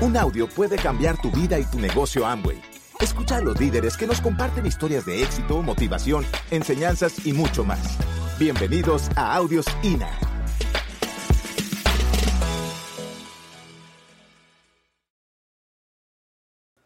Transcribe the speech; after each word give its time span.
Un 0.00 0.16
audio 0.16 0.48
puede 0.48 0.76
cambiar 0.76 1.20
tu 1.20 1.28
vida 1.32 1.58
y 1.58 1.64
tu 1.64 1.80
negocio 1.80 2.24
Amway. 2.24 2.62
Escucha 3.00 3.38
a 3.38 3.40
los 3.40 3.58
líderes 3.58 3.96
que 3.96 4.06
nos 4.06 4.20
comparten 4.20 4.64
historias 4.64 5.04
de 5.04 5.24
éxito, 5.24 5.60
motivación, 5.60 6.24
enseñanzas 6.52 7.26
y 7.26 7.32
mucho 7.32 7.64
más. 7.64 7.98
Bienvenidos 8.38 9.10
a 9.16 9.34
Audios 9.34 9.66
INA. 9.82 10.08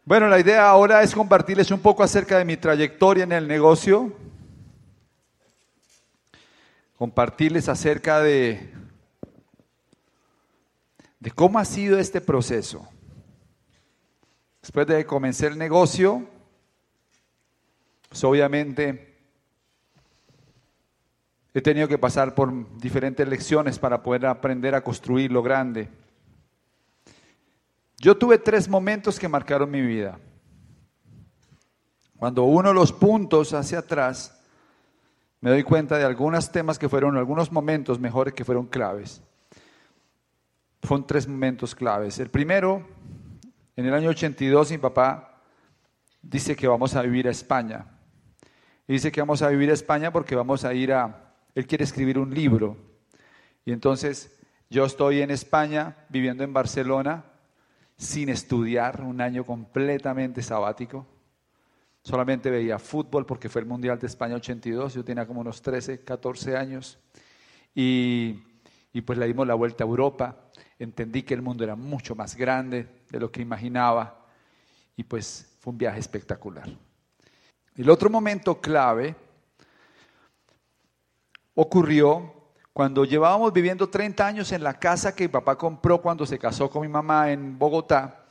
Bueno, 0.05 0.27
la 0.27 0.39
idea 0.39 0.67
ahora 0.67 1.03
es 1.03 1.13
compartirles 1.13 1.69
un 1.69 1.81
poco 1.81 2.01
acerca 2.01 2.39
de 2.39 2.45
mi 2.45 2.57
trayectoria 2.57 3.25
en 3.25 3.31
el 3.31 3.47
negocio, 3.47 4.11
compartirles 6.97 7.69
acerca 7.69 8.21
de, 8.21 8.73
de 11.19 11.29
cómo 11.29 11.59
ha 11.59 11.65
sido 11.65 11.99
este 11.99 12.19
proceso. 12.19 12.87
Después 14.63 14.87
de 14.87 14.99
que 14.99 15.05
comencé 15.05 15.47
el 15.47 15.57
negocio, 15.57 16.25
pues 18.07 18.23
obviamente 18.23 19.13
he 21.53 21.61
tenido 21.61 21.85
que 21.89 21.97
pasar 21.97 22.33
por 22.33 22.79
diferentes 22.79 23.27
lecciones 23.27 23.77
para 23.77 24.01
poder 24.01 24.25
aprender 24.25 24.73
a 24.73 24.81
construir 24.81 25.33
lo 25.33 25.43
grande. 25.43 25.89
Yo 27.97 28.17
tuve 28.17 28.37
tres 28.37 28.69
momentos 28.69 29.19
que 29.19 29.27
marcaron 29.27 29.69
mi 29.69 29.81
vida. 29.81 30.17
Cuando 32.15 32.43
uno 32.43 32.71
los 32.71 32.93
puntos 32.93 33.53
hacia 33.53 33.79
atrás, 33.79 34.41
me 35.41 35.49
doy 35.49 35.63
cuenta 35.63 35.97
de 35.97 36.05
algunos 36.05 36.53
temas 36.53 36.79
que 36.79 36.87
fueron, 36.87 37.17
algunos 37.17 37.51
momentos 37.51 37.99
mejores 37.99 38.33
que 38.33 38.45
fueron 38.45 38.67
claves. 38.67 39.21
Fueron 40.81 41.05
tres 41.05 41.27
momentos 41.27 41.75
claves. 41.75 42.17
El 42.19 42.29
primero 42.29 43.03
en 43.75 43.85
el 43.85 43.93
año 43.93 44.09
82 44.09 44.71
mi 44.71 44.77
papá 44.77 45.41
dice 46.21 46.55
que 46.55 46.67
vamos 46.67 46.95
a 46.95 47.01
vivir 47.01 47.27
a 47.27 47.31
España. 47.31 47.85
Y 48.87 48.93
dice 48.93 49.11
que 49.11 49.21
vamos 49.21 49.41
a 49.41 49.49
vivir 49.49 49.69
a 49.71 49.73
España 49.73 50.11
porque 50.11 50.35
vamos 50.35 50.63
a 50.63 50.73
ir 50.73 50.93
a... 50.93 51.33
Él 51.55 51.65
quiere 51.65 51.83
escribir 51.83 52.19
un 52.19 52.33
libro. 52.33 52.77
Y 53.65 53.71
entonces 53.71 54.37
yo 54.69 54.85
estoy 54.85 55.21
en 55.21 55.31
España, 55.31 56.05
viviendo 56.09 56.43
en 56.43 56.53
Barcelona, 56.53 57.25
sin 57.97 58.29
estudiar, 58.29 59.01
un 59.01 59.21
año 59.21 59.45
completamente 59.45 60.41
sabático. 60.41 61.07
Solamente 62.03 62.49
veía 62.51 62.77
fútbol 62.77 63.25
porque 63.25 63.49
fue 63.49 63.61
el 63.61 63.67
Mundial 63.67 63.97
de 63.97 64.07
España 64.07 64.35
82, 64.35 64.93
yo 64.93 65.05
tenía 65.05 65.25
como 65.25 65.41
unos 65.41 65.61
13, 65.61 66.03
14 66.03 66.57
años. 66.57 66.99
Y, 67.73 68.43
y 68.91 69.01
pues 69.01 69.17
le 69.17 69.25
dimos 69.25 69.47
la 69.47 69.55
vuelta 69.55 69.83
a 69.83 69.87
Europa 69.87 70.43
entendí 70.83 71.23
que 71.23 71.33
el 71.33 71.41
mundo 71.41 71.63
era 71.63 71.75
mucho 71.75 72.15
más 72.15 72.35
grande 72.35 72.87
de 73.13 73.19
lo 73.19 73.31
que 73.31 73.43
imaginaba 73.43 74.25
y 74.95 75.03
pues 75.03 75.55
fue 75.59 75.71
un 75.71 75.77
viaje 75.77 75.99
espectacular. 75.99 76.67
El 77.75 77.89
otro 77.91 78.09
momento 78.09 78.59
clave 78.59 79.15
ocurrió 81.53 82.33
cuando 82.73 83.05
llevábamos 83.05 83.53
viviendo 83.53 83.87
30 83.87 84.25
años 84.25 84.51
en 84.51 84.63
la 84.63 84.79
casa 84.79 85.15
que 85.15 85.25
mi 85.25 85.27
papá 85.27 85.55
compró 85.55 86.01
cuando 86.01 86.25
se 86.25 86.39
casó 86.39 86.71
con 86.71 86.81
mi 86.81 86.87
mamá 86.87 87.31
en 87.31 87.57
Bogotá. 87.59 88.25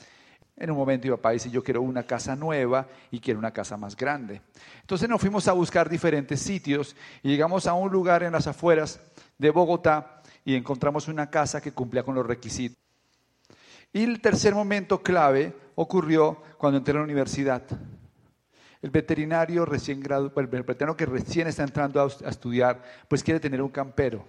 En 0.57 0.73
un 0.73 0.77
momento 0.77 1.07
mi 1.07 1.13
papá 1.13 1.31
dice, 1.31 1.49
yo 1.49 1.63
quiero 1.63 1.81
una 1.81 2.03
casa 2.03 2.35
nueva 2.35 2.89
y 3.13 3.21
quiero 3.21 3.39
una 3.39 3.53
casa 3.53 3.77
más 3.77 3.97
grande. 3.97 4.43
Entonces 4.81 5.09
nos 5.09 5.21
fuimos 5.21 5.47
a 5.47 5.53
buscar 5.53 5.89
diferentes 5.89 6.41
sitios 6.41 6.97
y 7.23 7.29
llegamos 7.29 7.69
a 7.69 7.75
un 7.75 7.91
lugar 7.93 8.25
en 8.25 8.33
las 8.33 8.49
afueras 8.49 9.01
de 9.39 9.51
Bogotá 9.51 10.23
y 10.45 10.57
encontramos 10.57 11.07
una 11.07 11.31
casa 11.31 11.61
que 11.61 11.71
cumplía 11.71 12.03
con 12.03 12.17
los 12.17 12.27
requisitos. 12.27 12.82
Y 13.93 14.05
el 14.05 14.21
tercer 14.21 14.55
momento 14.55 15.03
clave 15.03 15.55
ocurrió 15.75 16.43
cuando 16.57 16.79
entré 16.79 16.93
a 16.93 16.99
la 16.99 17.05
universidad. 17.05 17.63
El 18.81 18.91
veterinario 18.91 19.65
recién 19.65 20.01
graduado, 20.01 20.33
el 20.41 20.47
veterinario 20.47 20.97
que 20.97 21.07
recién 21.07 21.47
está 21.47 21.63
entrando 21.63 22.03
a, 22.03 22.29
estudiar, 22.29 22.83
pues 23.09 23.23
quiere 23.23 23.39
tener 23.39 23.63
un 23.63 23.69
campero. 23.69 24.25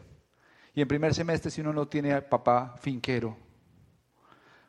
Y 0.75 0.81
en 0.81 0.87
primer 0.87 1.13
semestre, 1.13 1.49
si 1.49 1.61
uno 1.61 1.71
no 1.73 1.87
tiene 1.87 2.21
papá 2.21 2.75
finquero, 2.79 3.37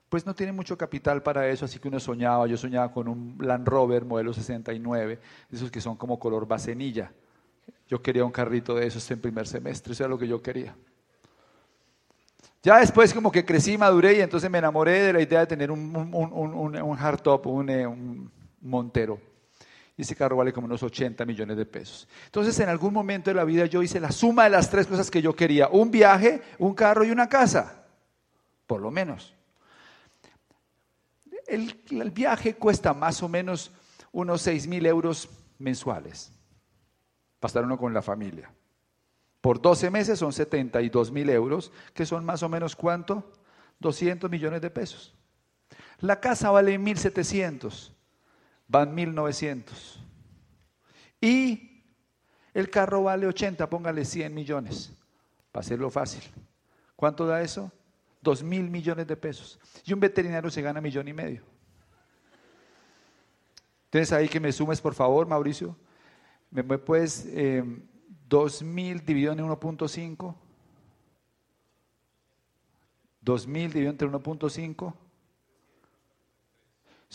pues 0.08 0.24
no 0.24 0.34
tiene 0.34 0.52
mucho 0.52 0.78
capital 0.78 1.22
para 1.22 1.48
eso, 1.48 1.64
así 1.64 1.78
que 1.78 1.88
uno 1.88 1.98
soñaba, 1.98 2.46
yo 2.46 2.56
soñaba 2.56 2.92
con 2.92 3.08
un 3.08 3.36
Land 3.40 3.66
Rover 3.66 4.04
modelo 4.04 4.32
69, 4.32 5.18
esos 5.50 5.70
que 5.70 5.80
son 5.80 5.96
como 5.96 6.18
color 6.18 6.46
bacenilla. 6.46 7.12
Yo 7.88 8.00
quería 8.00 8.24
un 8.24 8.30
carrito 8.30 8.74
de 8.74 8.86
esos 8.86 9.10
en 9.10 9.20
primer 9.20 9.46
semestre, 9.46 9.92
eso 9.92 10.04
era 10.04 10.10
lo 10.10 10.18
que 10.18 10.28
yo 10.28 10.40
quería. 10.40 10.76
Ya 12.64 12.78
después 12.78 13.12
como 13.12 13.30
que 13.30 13.44
crecí, 13.44 13.76
maduré 13.76 14.14
y 14.14 14.20
entonces 14.22 14.50
me 14.50 14.56
enamoré 14.56 15.02
de 15.02 15.12
la 15.12 15.20
idea 15.20 15.40
de 15.40 15.46
tener 15.46 15.70
un, 15.70 15.94
un, 15.94 16.96
hardtop, 16.96 17.46
eh, 17.68 17.86
un, 17.86 18.32
Montero. 18.62 19.20
Y 19.98 20.00
ese 20.00 20.16
carro 20.16 20.38
vale 20.38 20.50
como 20.50 20.64
unos 20.64 20.82
80 20.82 21.26
millones 21.26 21.58
de 21.58 21.66
pesos. 21.66 22.08
Entonces 22.24 22.58
en 22.60 22.70
algún 22.70 22.94
momento 22.94 23.28
de 23.28 23.34
la 23.34 23.44
vida 23.44 23.66
yo 23.66 23.82
hice 23.82 24.00
la 24.00 24.10
suma 24.10 24.44
de 24.44 24.50
las 24.50 24.70
tres 24.70 24.86
cosas 24.86 25.10
que 25.10 25.20
yo 25.20 25.36
quería. 25.36 25.68
Un 25.68 25.90
viaje, 25.90 26.40
un 26.58 26.72
carro 26.72 27.04
y 27.04 27.10
una 27.10 27.28
casa. 27.28 27.84
Por 28.66 28.80
lo 28.80 28.90
menos. 28.90 29.34
El, 31.46 31.82
el 31.90 32.10
viaje 32.12 32.54
cuesta 32.54 32.94
más 32.94 33.22
o 33.22 33.28
menos 33.28 33.72
unos 34.10 34.40
6 34.40 34.68
mil 34.68 34.86
euros 34.86 35.28
mensuales. 35.58 36.32
Para 37.38 37.50
estar 37.50 37.62
uno 37.62 37.76
con 37.76 37.92
la 37.92 38.00
familia. 38.00 38.50
Por 39.44 39.60
12 39.60 39.90
meses 39.90 40.18
son 40.18 40.32
72 40.32 41.12
mil 41.12 41.28
euros, 41.28 41.70
que 41.92 42.06
son 42.06 42.24
más 42.24 42.42
o 42.42 42.48
menos 42.48 42.74
cuánto? 42.74 43.30
200 43.78 44.30
millones 44.30 44.62
de 44.62 44.70
pesos. 44.70 45.14
La 46.00 46.18
casa 46.18 46.50
vale 46.50 46.80
1.700, 46.80 47.92
van 48.66 48.96
1.900. 48.96 49.98
Y 51.20 51.84
el 52.54 52.70
carro 52.70 53.02
vale 53.02 53.26
80, 53.26 53.68
póngale 53.68 54.06
100 54.06 54.32
millones, 54.32 54.94
para 55.52 55.60
hacerlo 55.60 55.90
fácil. 55.90 56.22
¿Cuánto 56.96 57.26
da 57.26 57.42
eso? 57.42 57.70
2 58.22 58.42
mil 58.44 58.70
millones 58.70 59.06
de 59.06 59.16
pesos. 59.18 59.60
Y 59.84 59.92
un 59.92 60.00
veterinario 60.00 60.50
se 60.50 60.62
gana 60.62 60.80
millón 60.80 61.06
y 61.06 61.12
medio. 61.12 61.42
Tienes 63.90 64.10
ahí 64.10 64.26
que 64.26 64.40
me 64.40 64.52
sumes, 64.52 64.80
por 64.80 64.94
favor, 64.94 65.26
Mauricio. 65.26 65.76
¿Me 66.50 66.78
puedes 66.78 67.26
eh, 67.26 67.62
2000 68.28 69.04
dividido 69.04 69.32
en 69.32 69.40
1.5. 69.40 70.34
2000 73.20 73.72
dividido 73.72 73.90
entre 73.90 74.08
1.5 74.08 74.94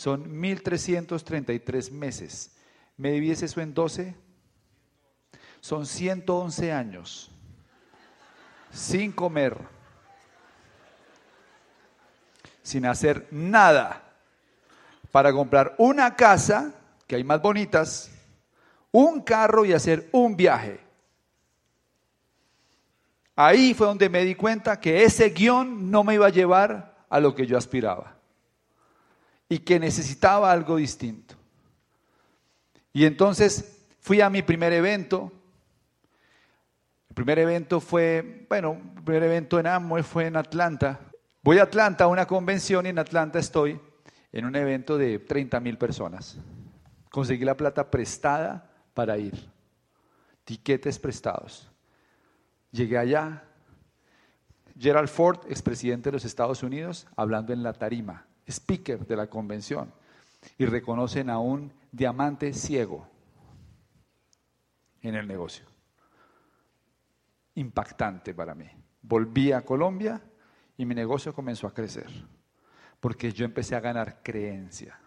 son 0.00 0.40
1333 0.40 1.92
meses. 1.92 2.56
¿Me 2.96 3.12
divides 3.12 3.42
eso 3.42 3.60
en 3.60 3.74
12? 3.74 4.16
Son 5.60 5.84
111 5.84 6.72
años 6.72 7.30
sin 8.72 9.12
comer, 9.12 9.58
sin 12.62 12.86
hacer 12.86 13.28
nada 13.30 14.02
para 15.12 15.32
comprar 15.32 15.74
una 15.76 16.16
casa, 16.16 16.72
que 17.06 17.16
hay 17.16 17.24
más 17.24 17.42
bonitas, 17.42 18.10
un 18.92 19.20
carro 19.20 19.64
y 19.66 19.74
hacer 19.74 20.08
un 20.12 20.34
viaje. 20.34 20.80
Ahí 23.42 23.72
fue 23.72 23.86
donde 23.86 24.10
me 24.10 24.22
di 24.22 24.34
cuenta 24.34 24.78
que 24.78 25.02
ese 25.02 25.30
guion 25.30 25.90
no 25.90 26.04
me 26.04 26.12
iba 26.12 26.26
a 26.26 26.30
llevar 26.30 27.06
a 27.08 27.18
lo 27.18 27.34
que 27.34 27.46
yo 27.46 27.56
aspiraba 27.56 28.14
y 29.48 29.60
que 29.60 29.80
necesitaba 29.80 30.52
algo 30.52 30.76
distinto. 30.76 31.36
Y 32.92 33.06
entonces 33.06 33.86
fui 34.00 34.20
a 34.20 34.28
mi 34.28 34.42
primer 34.42 34.74
evento. 34.74 35.32
El 37.08 37.14
primer 37.14 37.38
evento 37.38 37.80
fue, 37.80 38.44
bueno, 38.46 38.78
el 38.96 39.02
primer 39.04 39.22
evento 39.22 39.58
en 39.58 39.68
Amway 39.68 40.02
fue 40.02 40.26
en 40.26 40.36
Atlanta. 40.36 41.00
Voy 41.40 41.60
a 41.60 41.62
Atlanta 41.62 42.04
a 42.04 42.08
una 42.08 42.26
convención 42.26 42.84
y 42.84 42.90
en 42.90 42.98
Atlanta 42.98 43.38
estoy 43.38 43.80
en 44.32 44.44
un 44.44 44.54
evento 44.54 44.98
de 44.98 45.18
30 45.18 45.60
mil 45.60 45.78
personas. 45.78 46.36
Conseguí 47.10 47.46
la 47.46 47.56
plata 47.56 47.90
prestada 47.90 48.70
para 48.92 49.16
ir. 49.16 49.48
Tiquetes 50.44 50.98
prestados. 50.98 51.70
Llegué 52.72 52.98
allá, 52.98 53.44
Gerald 54.78 55.08
Ford, 55.08 55.40
expresidente 55.48 56.08
de 56.08 56.12
los 56.12 56.24
Estados 56.24 56.62
Unidos, 56.62 57.06
hablando 57.16 57.52
en 57.52 57.62
la 57.62 57.72
tarima, 57.72 58.26
speaker 58.46 59.06
de 59.06 59.16
la 59.16 59.26
convención, 59.28 59.92
y 60.56 60.64
reconocen 60.64 61.30
a 61.30 61.38
un 61.38 61.72
diamante 61.92 62.52
ciego 62.52 63.06
en 65.02 65.14
el 65.14 65.26
negocio. 65.26 65.66
Impactante 67.54 68.34
para 68.34 68.54
mí. 68.54 68.70
Volví 69.02 69.52
a 69.52 69.62
Colombia 69.62 70.20
y 70.76 70.86
mi 70.86 70.94
negocio 70.94 71.34
comenzó 71.34 71.66
a 71.66 71.74
crecer, 71.74 72.08
porque 73.00 73.32
yo 73.32 73.44
empecé 73.44 73.74
a 73.74 73.80
ganar 73.80 74.22
creencia. 74.22 74.98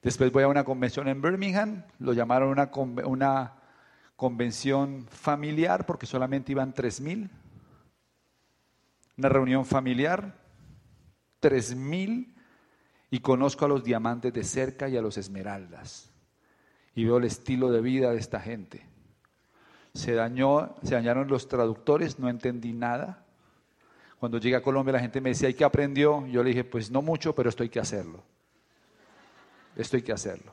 Después 0.00 0.32
voy 0.32 0.44
a 0.44 0.48
una 0.48 0.64
convención 0.64 1.08
en 1.08 1.20
Birmingham, 1.20 1.84
lo 1.98 2.14
llamaron 2.14 2.48
una, 2.48 2.70
una 3.04 3.59
convención 4.20 5.06
familiar, 5.08 5.86
porque 5.86 6.04
solamente 6.04 6.52
iban 6.52 6.74
3.000. 6.74 7.30
Una 9.16 9.28
reunión 9.30 9.64
familiar, 9.64 10.34
3.000 11.40 12.34
y 13.10 13.20
conozco 13.20 13.64
a 13.64 13.68
los 13.68 13.82
diamantes 13.82 14.30
de 14.34 14.44
cerca 14.44 14.90
y 14.90 14.98
a 14.98 15.00
los 15.00 15.16
esmeraldas 15.16 16.10
y 16.94 17.04
veo 17.04 17.16
el 17.16 17.24
estilo 17.24 17.72
de 17.72 17.80
vida 17.80 18.10
de 18.10 18.18
esta 18.18 18.40
gente. 18.40 18.86
Se 19.94 20.12
dañó, 20.12 20.76
se 20.82 20.96
dañaron 20.96 21.26
los 21.26 21.48
traductores, 21.48 22.18
no 22.18 22.28
entendí 22.28 22.74
nada. 22.74 23.24
Cuando 24.18 24.36
llegué 24.36 24.56
a 24.56 24.62
Colombia 24.62 24.92
la 24.92 25.00
gente 25.00 25.22
me 25.22 25.30
decía, 25.30 25.48
¿y 25.48 25.54
qué 25.54 25.64
aprendió? 25.64 26.26
Yo 26.26 26.42
le 26.42 26.50
dije, 26.50 26.64
pues 26.64 26.90
no 26.90 27.00
mucho, 27.00 27.34
pero 27.34 27.48
esto 27.48 27.62
hay 27.62 27.70
que 27.70 27.80
hacerlo. 27.80 28.22
Esto 29.76 29.96
hay 29.96 30.02
que 30.02 30.12
hacerlo. 30.12 30.52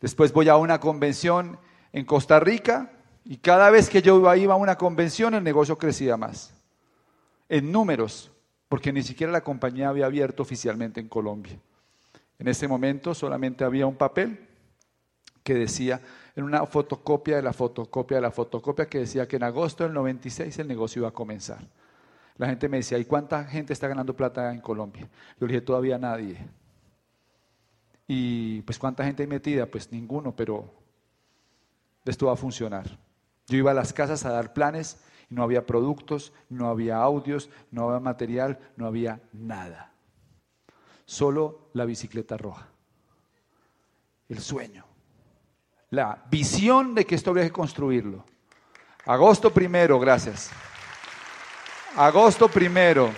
Después 0.00 0.32
voy 0.32 0.48
a 0.48 0.56
una 0.56 0.80
convención 0.80 1.60
en 1.92 2.04
Costa 2.04 2.40
Rica 2.40 2.90
y 3.24 3.38
cada 3.38 3.70
vez 3.70 3.90
que 3.90 4.02
yo 4.02 4.34
iba 4.36 4.54
a 4.54 4.56
una 4.56 4.76
convención 4.76 5.34
el 5.34 5.42
negocio 5.42 5.78
crecía 5.78 6.16
más. 6.16 6.54
En 7.48 7.72
números, 7.72 8.30
porque 8.68 8.92
ni 8.92 9.02
siquiera 9.02 9.32
la 9.32 9.42
compañía 9.42 9.88
había 9.88 10.06
abierto 10.06 10.42
oficialmente 10.42 11.00
en 11.00 11.08
Colombia. 11.08 11.58
En 12.38 12.48
ese 12.48 12.68
momento 12.68 13.14
solamente 13.14 13.64
había 13.64 13.86
un 13.86 13.96
papel 13.96 14.46
que 15.42 15.54
decía, 15.54 16.00
en 16.34 16.44
una 16.44 16.66
fotocopia 16.66 17.36
de 17.36 17.42
la 17.42 17.52
fotocopia 17.52 18.16
de 18.16 18.20
la 18.20 18.30
fotocopia, 18.30 18.86
que 18.86 18.98
decía 18.98 19.26
que 19.26 19.36
en 19.36 19.44
agosto 19.44 19.84
del 19.84 19.94
96 19.94 20.58
el 20.58 20.68
negocio 20.68 21.00
iba 21.00 21.08
a 21.08 21.12
comenzar. 21.12 21.66
La 22.36 22.48
gente 22.48 22.68
me 22.68 22.78
decía, 22.78 22.98
¿y 22.98 23.04
cuánta 23.04 23.44
gente 23.44 23.72
está 23.72 23.88
ganando 23.88 24.14
plata 24.14 24.52
en 24.52 24.60
Colombia? 24.60 25.08
Yo 25.40 25.46
le 25.46 25.54
dije, 25.54 25.64
todavía 25.64 25.98
nadie. 25.98 26.36
Y 28.06 28.60
pues 28.62 28.78
cuánta 28.78 29.04
gente 29.04 29.22
hay 29.22 29.28
metida, 29.28 29.66
pues 29.66 29.90
ninguno, 29.90 30.34
pero 30.36 30.70
esto 32.10 32.26
va 32.26 32.32
a 32.32 32.36
funcionar. 32.36 32.98
Yo 33.48 33.58
iba 33.58 33.70
a 33.70 33.74
las 33.74 33.92
casas 33.92 34.24
a 34.24 34.30
dar 34.30 34.52
planes 34.52 34.98
y 35.30 35.34
no 35.34 35.42
había 35.42 35.66
productos, 35.66 36.32
no 36.48 36.68
había 36.68 36.98
audios, 36.98 37.50
no 37.70 37.88
había 37.88 38.00
material, 38.00 38.58
no 38.76 38.86
había 38.86 39.20
nada. 39.32 39.92
Solo 41.04 41.68
la 41.72 41.84
bicicleta 41.84 42.36
roja. 42.36 42.68
El 44.28 44.40
sueño. 44.40 44.84
La 45.90 46.24
visión 46.30 46.94
de 46.94 47.04
que 47.04 47.14
esto 47.14 47.30
había 47.30 47.44
que 47.44 47.52
construirlo. 47.52 48.24
Agosto 49.04 49.52
primero, 49.52 50.00
gracias. 50.00 50.50
Agosto 51.96 52.48
primero 52.48 53.10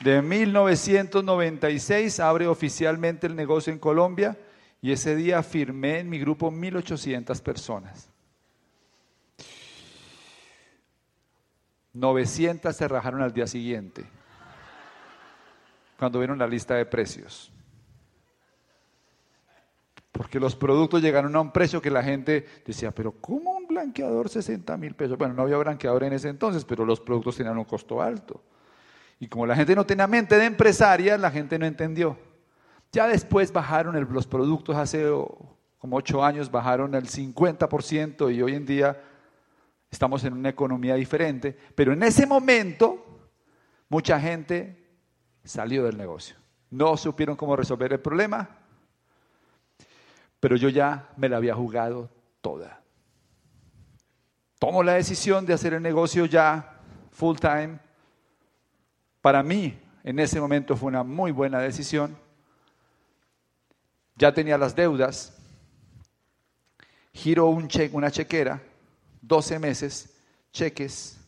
de 0.00 0.20
1996 0.20 2.20
abre 2.20 2.46
oficialmente 2.46 3.26
el 3.26 3.34
negocio 3.34 3.72
en 3.72 3.78
Colombia 3.78 4.36
y 4.82 4.90
ese 4.90 5.14
día 5.14 5.42
firmé 5.44 6.00
en 6.00 6.10
mi 6.10 6.18
grupo 6.18 6.50
1800 6.50 7.40
personas. 7.40 8.10
900 11.92 12.74
se 12.74 12.88
rajaron 12.88 13.22
al 13.22 13.32
día 13.32 13.46
siguiente 13.46 14.04
cuando 15.98 16.18
vieron 16.18 16.36
la 16.36 16.48
lista 16.48 16.74
de 16.74 16.84
precios. 16.84 17.52
Porque 20.10 20.40
los 20.40 20.56
productos 20.56 21.00
llegaron 21.00 21.36
a 21.36 21.40
un 21.40 21.52
precio 21.52 21.80
que 21.80 21.90
la 21.90 22.02
gente 22.02 22.44
decía, 22.66 22.90
pero 22.90 23.12
¿cómo 23.12 23.52
un 23.52 23.68
blanqueador 23.68 24.28
60 24.28 24.76
mil 24.78 24.94
pesos? 24.94 25.16
Bueno, 25.16 25.34
no 25.34 25.42
había 25.42 25.58
blanqueador 25.58 26.02
en 26.02 26.14
ese 26.14 26.28
entonces, 26.28 26.64
pero 26.64 26.84
los 26.84 27.00
productos 27.00 27.36
tenían 27.36 27.56
un 27.56 27.64
costo 27.64 28.02
alto. 28.02 28.42
Y 29.20 29.28
como 29.28 29.46
la 29.46 29.54
gente 29.54 29.76
no 29.76 29.86
tenía 29.86 30.08
mente 30.08 30.36
de 30.36 30.46
empresaria, 30.46 31.16
la 31.16 31.30
gente 31.30 31.56
no 31.56 31.66
entendió. 31.66 32.31
Ya 32.92 33.08
después 33.08 33.52
bajaron 33.52 33.98
los 34.12 34.26
productos, 34.26 34.76
hace 34.76 35.10
como 35.78 35.96
ocho 35.96 36.22
años 36.22 36.50
bajaron 36.50 36.94
el 36.94 37.08
50% 37.08 38.34
y 38.34 38.42
hoy 38.42 38.54
en 38.54 38.66
día 38.66 39.02
estamos 39.90 40.22
en 40.24 40.34
una 40.34 40.50
economía 40.50 40.94
diferente. 40.94 41.56
Pero 41.74 41.94
en 41.94 42.02
ese 42.02 42.26
momento 42.26 43.30
mucha 43.88 44.20
gente 44.20 44.90
salió 45.42 45.84
del 45.84 45.96
negocio. 45.96 46.36
No 46.70 46.96
supieron 46.96 47.34
cómo 47.34 47.56
resolver 47.56 47.94
el 47.94 48.00
problema, 48.00 48.48
pero 50.38 50.56
yo 50.56 50.68
ya 50.68 51.08
me 51.16 51.28
la 51.28 51.38
había 51.38 51.54
jugado 51.54 52.10
toda. 52.42 52.82
Tomo 54.58 54.82
la 54.82 54.94
decisión 54.94 55.46
de 55.46 55.54
hacer 55.54 55.74
el 55.74 55.82
negocio 55.82 56.26
ya 56.26 56.78
full 57.10 57.36
time 57.38 57.78
para 59.22 59.42
mí, 59.42 59.78
en 60.04 60.18
ese 60.18 60.40
momento 60.40 60.76
fue 60.76 60.88
una 60.88 61.02
muy 61.02 61.32
buena 61.32 61.58
decisión. 61.58 62.21
Ya 64.16 64.32
tenía 64.32 64.58
las 64.58 64.74
deudas. 64.74 65.38
Giro 67.12 67.46
un 67.46 67.68
una 67.92 68.10
chequera, 68.10 68.62
12 69.20 69.58
meses, 69.58 70.16
cheques 70.52 71.18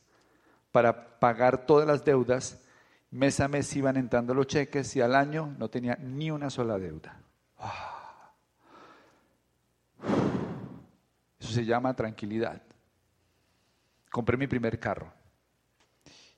para 0.72 1.18
pagar 1.18 1.66
todas 1.66 1.86
las 1.86 2.04
deudas. 2.04 2.60
Mes 3.10 3.38
a 3.40 3.48
mes 3.48 3.74
iban 3.76 3.96
entrando 3.96 4.34
los 4.34 4.46
cheques 4.46 4.96
y 4.96 5.00
al 5.00 5.14
año 5.14 5.54
no 5.58 5.68
tenía 5.68 5.96
ni 5.96 6.30
una 6.30 6.50
sola 6.50 6.78
deuda. 6.78 7.20
Eso 11.38 11.52
se 11.52 11.64
llama 11.64 11.94
tranquilidad. 11.94 12.60
Compré 14.10 14.36
mi 14.36 14.46
primer 14.46 14.80
carro 14.80 15.12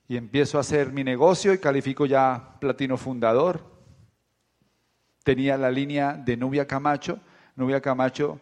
y 0.07 0.15
empiezo 0.17 0.57
a 0.57 0.61
hacer 0.61 0.91
mi 0.91 1.03
negocio 1.03 1.53
y 1.53 1.59
califico 1.59 2.05
ya 2.05 2.55
platino 2.59 2.97
fundador. 2.97 3.76
Tenía 5.27 5.57
la 5.57 5.69
línea 5.69 6.13
de 6.13 6.37
Nubia 6.37 6.65
Camacho. 6.65 7.19
Nubia 7.57 7.81
Camacho 7.81 8.39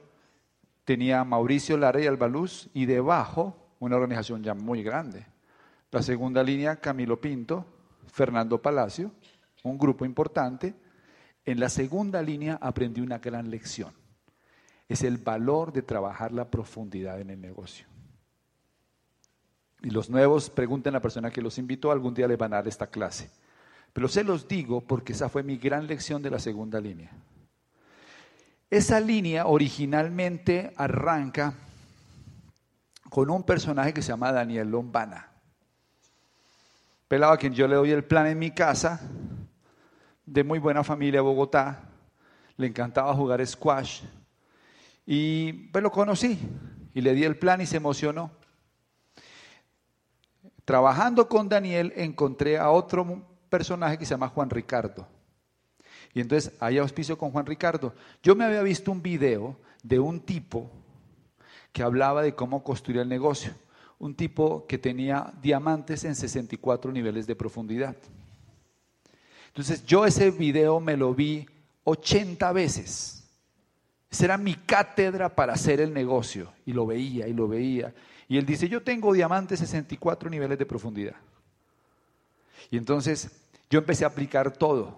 tenía 0.83 1.23
Mauricio 1.23 1.77
Lara 1.77 1.99
y 1.99 2.05
Albaluz 2.05 2.69
y 2.75 2.85
debajo 2.85 3.57
una 3.79 3.95
organización 3.95 4.43
ya 4.43 4.53
muy 4.53 4.83
grande. 4.83 5.25
La 5.89 6.03
segunda 6.03 6.43
línea, 6.43 6.75
Camilo 6.75 7.19
Pinto, 7.19 7.65
Fernando 8.05 8.61
Palacio, 8.61 9.09
un 9.63 9.79
grupo 9.79 10.05
importante. 10.05 10.75
En 11.43 11.59
la 11.59 11.69
segunda 11.69 12.21
línea 12.21 12.59
aprendí 12.61 13.01
una 13.01 13.17
gran 13.17 13.49
lección. 13.49 13.91
Es 14.87 15.01
el 15.01 15.17
valor 15.17 15.73
de 15.73 15.81
trabajar 15.81 16.33
la 16.33 16.51
profundidad 16.51 17.19
en 17.19 17.31
el 17.31 17.41
negocio. 17.41 17.87
Y 19.81 19.89
los 19.89 20.07
nuevos 20.11 20.51
pregunten 20.51 20.93
a 20.93 20.97
la 20.97 21.01
persona 21.01 21.31
que 21.31 21.41
los 21.41 21.57
invitó, 21.57 21.91
algún 21.91 22.13
día 22.13 22.27
les 22.27 22.37
van 22.37 22.53
a 22.53 22.57
dar 22.57 22.67
esta 22.67 22.85
clase. 22.85 23.31
Pero 23.95 24.09
se 24.09 24.25
los 24.25 24.45
digo 24.45 24.81
porque 24.81 25.13
esa 25.13 25.29
fue 25.29 25.41
mi 25.41 25.55
gran 25.55 25.87
lección 25.87 26.21
de 26.21 26.29
la 26.29 26.37
segunda 26.37 26.81
línea. 26.81 27.11
Esa 28.69 28.99
línea 28.99 29.45
originalmente 29.45 30.73
arranca 30.75 31.53
con 33.09 33.29
un 33.29 33.43
personaje 33.43 33.93
que 33.93 34.01
se 34.01 34.09
llama 34.09 34.33
Daniel 34.33 34.69
Lombana. 34.69 35.31
Pelado 37.07 37.31
a 37.31 37.37
quien 37.37 37.53
yo 37.53 37.69
le 37.69 37.77
doy 37.77 37.91
el 37.91 38.03
plan 38.03 38.27
en 38.27 38.37
mi 38.37 38.51
casa, 38.51 38.99
de 40.25 40.43
muy 40.43 40.59
buena 40.59 40.83
familia 40.83 41.21
Bogotá, 41.21 41.83
le 42.57 42.67
encantaba 42.67 43.13
jugar 43.13 43.47
squash 43.47 44.01
y 45.05 45.53
pues 45.71 45.81
lo 45.81 45.89
conocí 45.89 46.37
y 46.93 46.99
le 46.99 47.13
di 47.13 47.23
el 47.23 47.37
plan 47.37 47.61
y 47.61 47.65
se 47.65 47.77
emocionó. 47.77 48.29
Trabajando 50.65 51.29
con 51.29 51.47
Daniel 51.47 51.93
encontré 51.95 52.57
a 52.57 52.71
otro 52.71 53.34
personaje 53.49 53.97
que 53.97 54.05
se 54.05 54.13
llama 54.13 54.29
Juan 54.29 54.49
Ricardo. 54.49 55.07
Y 56.13 56.21
entonces 56.21 56.53
hay 56.59 56.77
auspicio 56.77 57.17
con 57.17 57.31
Juan 57.31 57.45
Ricardo. 57.45 57.93
Yo 58.23 58.35
me 58.35 58.45
había 58.45 58.61
visto 58.63 58.91
un 58.91 59.01
video 59.01 59.57
de 59.83 59.99
un 59.99 60.21
tipo 60.21 60.71
que 61.71 61.83
hablaba 61.83 62.23
de 62.23 62.33
cómo 62.33 62.63
construir 62.63 63.01
el 63.01 63.09
negocio. 63.09 63.53
Un 63.99 64.15
tipo 64.15 64.65
que 64.65 64.77
tenía 64.77 65.33
diamantes 65.41 66.05
en 66.05 66.15
64 66.15 66.91
niveles 66.91 67.27
de 67.27 67.35
profundidad. 67.35 67.95
Entonces 69.47 69.85
yo 69.85 70.05
ese 70.05 70.31
video 70.31 70.79
me 70.79 70.95
lo 70.95 71.13
vi 71.13 71.45
80 71.83 72.51
veces. 72.53 73.25
Esa 74.09 74.25
era 74.25 74.37
mi 74.37 74.55
cátedra 74.55 75.35
para 75.35 75.53
hacer 75.53 75.81
el 75.81 75.93
negocio. 75.93 76.53
Y 76.65 76.71
lo 76.71 76.85
veía 76.85 77.27
y 77.27 77.33
lo 77.33 77.49
veía. 77.49 77.93
Y 78.29 78.37
él 78.37 78.45
dice, 78.45 78.69
yo 78.69 78.81
tengo 78.81 79.13
diamantes 79.13 79.59
64 79.59 80.29
niveles 80.29 80.57
de 80.57 80.65
profundidad. 80.65 81.15
Y 82.71 82.77
entonces 82.77 83.31
yo 83.69 83.79
empecé 83.79 84.03
a 84.03 84.07
aplicar 84.07 84.51
todo. 84.51 84.95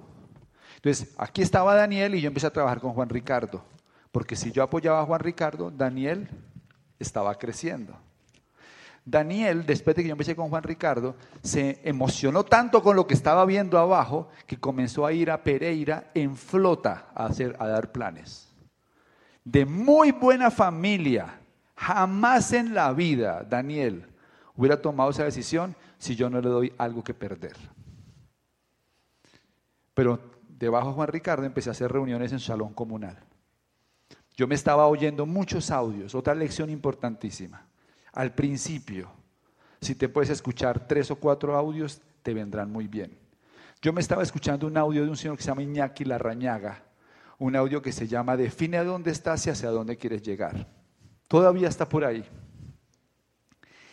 Entonces, 0.76 1.14
aquí 1.18 1.42
estaba 1.42 1.76
Daniel 1.76 2.16
y 2.16 2.22
yo 2.22 2.28
empecé 2.28 2.48
a 2.48 2.54
trabajar 2.54 2.80
con 2.80 2.94
Juan 2.94 3.10
Ricardo. 3.10 3.64
Porque 4.12 4.36
si 4.36 4.52
yo 4.52 4.64
apoyaba 4.64 5.02
a 5.02 5.06
Juan 5.06 5.20
Ricardo, 5.20 5.72
Daniel 5.72 6.30
estaba 7.00 7.36
creciendo. 7.36 7.98
Daniel, 9.04 9.66
después 9.66 9.96
de 9.96 10.04
que 10.04 10.10
yo 10.10 10.14
empecé 10.14 10.36
con 10.36 10.50
Juan 10.50 10.64
Ricardo, 10.64 11.16
se 11.42 11.80
emocionó 11.84 12.44
tanto 12.44 12.84
con 12.84 12.96
lo 12.96 13.08
que 13.08 13.14
estaba 13.14 13.46
viendo 13.46 13.80
abajo 13.80 14.30
que 14.46 14.60
comenzó 14.60 15.06
a 15.06 15.14
ir 15.14 15.32
a 15.32 15.44
Pereira 15.44 16.12
en 16.14 16.36
flota 16.36 17.08
a, 17.16 17.28
hacer, 17.28 17.56
a 17.60 17.68
dar 17.68 17.92
planes. 17.92 18.50
De 19.46 19.66
muy 19.66 20.12
buena 20.12 20.52
familia, 20.52 21.40
Jamás 21.78 22.54
en 22.54 22.74
la 22.74 22.92
vida 22.92 23.46
Daniel 23.48 24.08
hubiera 24.58 24.82
tomado 24.82 25.12
esa 25.12 25.24
decisión 25.24 25.76
si 25.98 26.16
yo 26.16 26.30
no 26.30 26.42
le 26.42 26.50
doy 26.50 26.74
algo 26.78 27.04
que 27.04 27.14
perder. 27.14 27.56
Pero 29.94 30.20
debajo 30.48 30.90
de 30.90 30.96
Juan 30.96 31.08
Ricardo 31.08 31.46
empecé 31.46 31.70
a 31.70 31.72
hacer 31.72 31.92
reuniones 31.92 32.32
en 32.32 32.40
salón 32.40 32.74
comunal. 32.74 33.18
Yo 34.36 34.48
me 34.48 34.56
estaba 34.56 34.88
oyendo 34.88 35.26
muchos 35.26 35.72
audios, 35.72 36.14
otra 36.14 36.36
lección 36.36 36.70
importantísima. 36.70 37.66
Al 38.14 38.34
principio, 38.34 39.10
si 39.82 39.96
te 39.96 40.10
puedes 40.10 40.30
escuchar 40.30 40.88
tres 40.88 41.10
o 41.10 41.16
cuatro 41.16 41.56
audios, 41.56 42.02
te 42.22 42.34
vendrán 42.34 42.72
muy 42.72 42.88
bien. 42.88 43.18
Yo 43.82 43.94
me 43.94 44.02
estaba 44.02 44.24
escuchando 44.24 44.68
un 44.68 44.78
audio 44.78 45.04
de 45.04 45.10
un 45.10 45.18
señor 45.18 45.38
que 45.38 45.44
se 45.44 45.50
llama 45.50 45.64
Iñaki 45.64 46.04
Larrañaga, 46.04 46.84
un 47.40 47.56
audio 47.56 47.82
que 47.82 47.92
se 47.92 48.08
llama 48.08 48.36
Define 48.38 48.78
a 48.78 48.84
dónde 48.84 49.12
estás 49.12 49.46
y 49.46 49.52
hacia 49.52 49.70
dónde 49.70 49.98
quieres 49.98 50.24
llegar. 50.24 50.68
Todavía 51.28 51.68
está 51.68 51.88
por 51.88 52.04
ahí. 52.06 52.24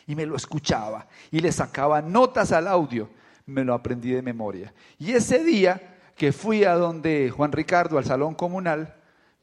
Y 0.06 0.14
me 0.14 0.26
lo 0.26 0.36
escuchaba 0.36 1.06
y 1.30 1.40
le 1.40 1.52
sacaba 1.52 2.02
notas 2.02 2.52
al 2.52 2.68
audio. 2.68 3.08
Me 3.46 3.64
lo 3.64 3.74
aprendí 3.74 4.10
de 4.10 4.22
memoria. 4.22 4.72
Y 4.98 5.12
ese 5.12 5.42
día 5.44 5.80
que 6.16 6.32
fui 6.32 6.64
a 6.64 6.74
donde 6.74 7.30
Juan 7.30 7.52
Ricardo, 7.52 7.98
al 7.98 8.04
salón 8.04 8.34
comunal, 8.34 8.94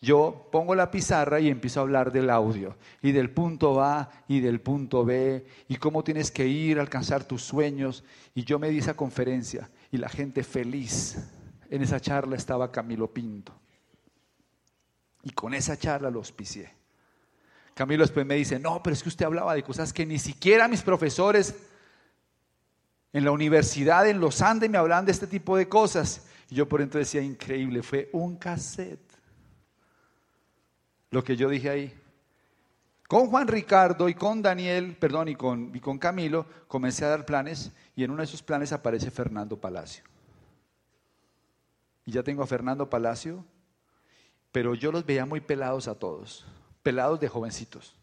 yo 0.01 0.47
pongo 0.51 0.73
la 0.73 0.89
pizarra 0.89 1.39
y 1.39 1.49
empiezo 1.49 1.79
a 1.79 1.83
hablar 1.83 2.11
del 2.11 2.31
audio 2.31 2.75
y 3.03 3.11
del 3.11 3.29
punto 3.29 3.83
A 3.83 4.09
y 4.27 4.39
del 4.39 4.59
punto 4.59 5.05
B 5.05 5.45
y 5.67 5.75
cómo 5.75 6.03
tienes 6.03 6.31
que 6.31 6.47
ir 6.47 6.79
a 6.79 6.81
alcanzar 6.81 7.23
tus 7.23 7.43
sueños. 7.43 8.03
Y 8.33 8.43
yo 8.43 8.57
me 8.57 8.69
di 8.69 8.79
esa 8.79 8.95
conferencia 8.95 9.69
y 9.91 9.97
la 9.97 10.09
gente 10.09 10.43
feliz. 10.43 11.17
En 11.69 11.83
esa 11.83 11.99
charla 11.99 12.35
estaba 12.35 12.71
Camilo 12.71 13.13
Pinto. 13.13 13.53
Y 15.21 15.29
con 15.31 15.53
esa 15.53 15.77
charla 15.77 16.09
lo 16.09 16.17
auspicié. 16.17 16.80
Camilo 17.81 18.03
después 18.03 18.27
me 18.27 18.35
dice, 18.35 18.59
no, 18.59 18.83
pero 18.83 18.93
es 18.93 19.01
que 19.01 19.09
usted 19.09 19.25
hablaba 19.25 19.55
de 19.55 19.63
cosas 19.63 19.91
que 19.91 20.05
ni 20.05 20.19
siquiera 20.19 20.67
mis 20.67 20.83
profesores 20.83 21.55
en 23.11 23.25
la 23.25 23.31
universidad, 23.31 24.07
en 24.07 24.19
los 24.19 24.43
Andes, 24.43 24.69
me 24.69 24.77
hablaban 24.77 25.03
de 25.03 25.11
este 25.11 25.25
tipo 25.25 25.57
de 25.57 25.67
cosas. 25.67 26.27
Y 26.51 26.53
yo 26.53 26.69
por 26.69 26.79
entonces 26.79 27.11
decía, 27.11 27.27
increíble, 27.27 27.81
fue 27.81 28.07
un 28.13 28.35
cassette 28.35 28.99
lo 31.09 31.23
que 31.23 31.35
yo 31.35 31.49
dije 31.49 31.71
ahí. 31.71 31.99
Con 33.07 33.31
Juan 33.31 33.47
Ricardo 33.47 34.07
y 34.07 34.13
con 34.13 34.43
Daniel, 34.43 34.95
perdón, 34.95 35.29
y 35.29 35.35
con, 35.35 35.75
y 35.75 35.79
con 35.79 35.97
Camilo, 35.97 36.45
comencé 36.67 37.03
a 37.05 37.09
dar 37.09 37.25
planes 37.25 37.71
y 37.95 38.03
en 38.03 38.11
uno 38.11 38.19
de 38.19 38.25
esos 38.25 38.43
planes 38.43 38.71
aparece 38.73 39.09
Fernando 39.09 39.59
Palacio. 39.59 40.03
Y 42.05 42.11
ya 42.11 42.21
tengo 42.21 42.43
a 42.43 42.47
Fernando 42.47 42.87
Palacio, 42.91 43.43
pero 44.51 44.75
yo 44.75 44.91
los 44.91 45.03
veía 45.03 45.25
muy 45.25 45.41
pelados 45.41 45.87
a 45.87 45.95
todos, 45.95 46.45
pelados 46.83 47.19
de 47.19 47.27
jovencitos. 47.27 47.95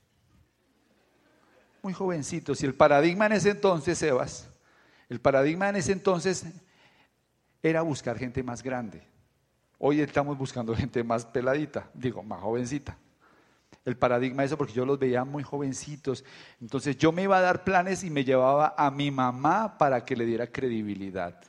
Muy 1.82 1.92
jovencitos. 1.92 2.62
Y 2.62 2.66
el 2.66 2.74
paradigma 2.74 3.26
en 3.26 3.32
ese 3.32 3.50
entonces, 3.50 3.98
Sebas, 3.98 4.48
el 5.08 5.20
paradigma 5.20 5.68
en 5.68 5.76
ese 5.76 5.92
entonces 5.92 6.44
era 7.62 7.82
buscar 7.82 8.18
gente 8.18 8.42
más 8.42 8.62
grande. 8.62 9.02
Hoy 9.78 10.00
estamos 10.00 10.36
buscando 10.36 10.74
gente 10.76 11.02
más 11.04 11.24
peladita, 11.24 11.90
digo, 11.94 12.22
más 12.22 12.40
jovencita. 12.40 12.96
El 13.84 13.96
paradigma 13.96 14.44
es 14.44 14.50
eso 14.50 14.58
porque 14.58 14.72
yo 14.72 14.84
los 14.84 14.98
veía 14.98 15.24
muy 15.24 15.42
jovencitos. 15.42 16.24
Entonces 16.60 16.96
yo 16.98 17.12
me 17.12 17.22
iba 17.22 17.38
a 17.38 17.40
dar 17.40 17.64
planes 17.64 18.04
y 18.04 18.10
me 18.10 18.24
llevaba 18.24 18.74
a 18.76 18.90
mi 18.90 19.10
mamá 19.10 19.78
para 19.78 20.04
que 20.04 20.16
le 20.16 20.26
diera 20.26 20.46
credibilidad. 20.46 21.40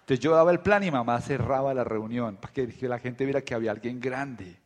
Entonces 0.00 0.18
yo 0.18 0.34
daba 0.34 0.50
el 0.50 0.60
plan 0.60 0.82
y 0.82 0.90
mamá 0.90 1.20
cerraba 1.20 1.72
la 1.72 1.84
reunión 1.84 2.36
para 2.36 2.52
que 2.52 2.88
la 2.88 2.98
gente 2.98 3.24
viera 3.24 3.42
que 3.42 3.54
había 3.54 3.70
alguien 3.70 4.00
grande. 4.00 4.61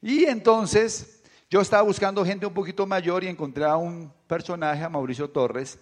Y 0.00 0.24
entonces 0.24 1.22
yo 1.48 1.60
estaba 1.60 1.82
buscando 1.82 2.24
gente 2.24 2.46
un 2.46 2.54
poquito 2.54 2.86
mayor 2.86 3.24
y 3.24 3.28
encontré 3.28 3.64
a 3.64 3.76
un 3.76 4.12
personaje, 4.26 4.82
a 4.82 4.88
Mauricio 4.88 5.30
Torres, 5.30 5.78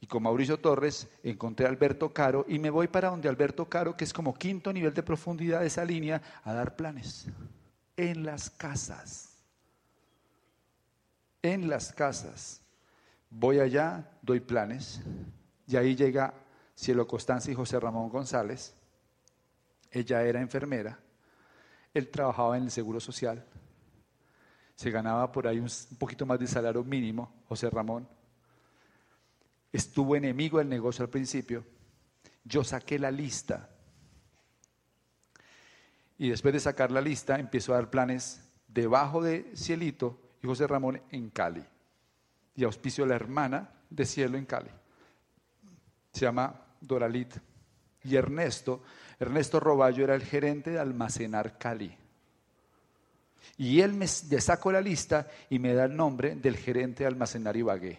y 0.00 0.06
con 0.06 0.22
Mauricio 0.22 0.58
Torres 0.58 1.08
encontré 1.22 1.64
a 1.64 1.70
Alberto 1.70 2.12
Caro 2.12 2.44
y 2.46 2.58
me 2.58 2.68
voy 2.68 2.88
para 2.88 3.08
donde 3.08 3.28
Alberto 3.28 3.68
Caro, 3.68 3.96
que 3.96 4.04
es 4.04 4.12
como 4.12 4.34
quinto 4.34 4.72
nivel 4.72 4.92
de 4.92 5.02
profundidad 5.02 5.60
de 5.60 5.68
esa 5.68 5.84
línea, 5.84 6.20
a 6.42 6.52
dar 6.52 6.76
planes. 6.76 7.26
En 7.96 8.26
las 8.26 8.50
casas. 8.50 9.38
En 11.40 11.70
las 11.70 11.92
casas. 11.92 12.60
Voy 13.30 13.60
allá, 13.60 14.10
doy 14.20 14.40
planes. 14.40 15.00
Y 15.66 15.76
ahí 15.76 15.96
llega 15.96 16.34
Cielo 16.74 17.06
Constanza 17.06 17.50
y 17.50 17.54
José 17.54 17.80
Ramón 17.80 18.10
González. 18.10 18.74
Ella 19.90 20.22
era 20.22 20.40
enfermera. 20.40 20.98
Él 21.94 22.10
trabajaba 22.10 22.58
en 22.58 22.64
el 22.64 22.70
Seguro 22.70 23.00
Social. 23.00 23.42
Se 24.74 24.90
ganaba 24.90 25.32
por 25.32 25.46
ahí 25.46 25.58
un 25.58 25.68
poquito 25.98 26.26
más 26.26 26.38
de 26.38 26.46
salario 26.46 26.84
mínimo, 26.84 27.32
José 27.48 27.70
Ramón 27.70 28.06
estuvo 29.74 30.14
enemigo 30.14 30.58
del 30.58 30.68
negocio 30.68 31.02
al 31.02 31.10
principio, 31.10 31.64
yo 32.44 32.62
saqué 32.62 32.96
la 32.96 33.10
lista. 33.10 33.70
Y 36.16 36.28
después 36.28 36.54
de 36.54 36.60
sacar 36.60 36.92
la 36.92 37.00
lista, 37.00 37.40
empiezo 37.40 37.72
a 37.72 37.76
dar 37.76 37.90
planes 37.90 38.40
debajo 38.68 39.20
de 39.20 39.50
Cielito 39.56 40.36
y 40.40 40.46
José 40.46 40.68
Ramón 40.68 41.02
en 41.10 41.28
Cali. 41.28 41.64
Y 42.54 42.62
auspicio 42.62 43.02
a 43.02 43.08
la 43.08 43.16
hermana 43.16 43.72
de 43.90 44.06
Cielo 44.06 44.38
en 44.38 44.46
Cali. 44.46 44.70
Se 46.12 46.20
llama 46.20 46.54
Doralit. 46.80 47.34
Y 48.04 48.16
Ernesto, 48.16 48.82
Ernesto 49.18 49.60
Roballo 49.60 50.04
era 50.04 50.14
el 50.14 50.22
gerente 50.22 50.70
de 50.70 50.78
almacenar 50.78 51.58
Cali. 51.58 51.96
Y 53.56 53.80
él 53.80 53.92
me 53.92 54.06
sacó 54.06 54.72
la 54.72 54.80
lista 54.80 55.28
y 55.50 55.58
me 55.58 55.74
da 55.74 55.84
el 55.84 55.96
nombre 55.96 56.34
del 56.34 56.56
gerente 56.56 57.04
de 57.04 57.08
almacenar 57.08 57.56
Ibagué. 57.56 57.98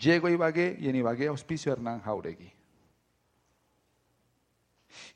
Llego 0.00 0.26
a 0.26 0.30
Ibagué 0.30 0.76
y 0.80 0.88
en 0.88 0.96
Ibagué 0.96 1.28
auspicio 1.28 1.72
Hernán 1.72 2.00
Jauregui. 2.00 2.52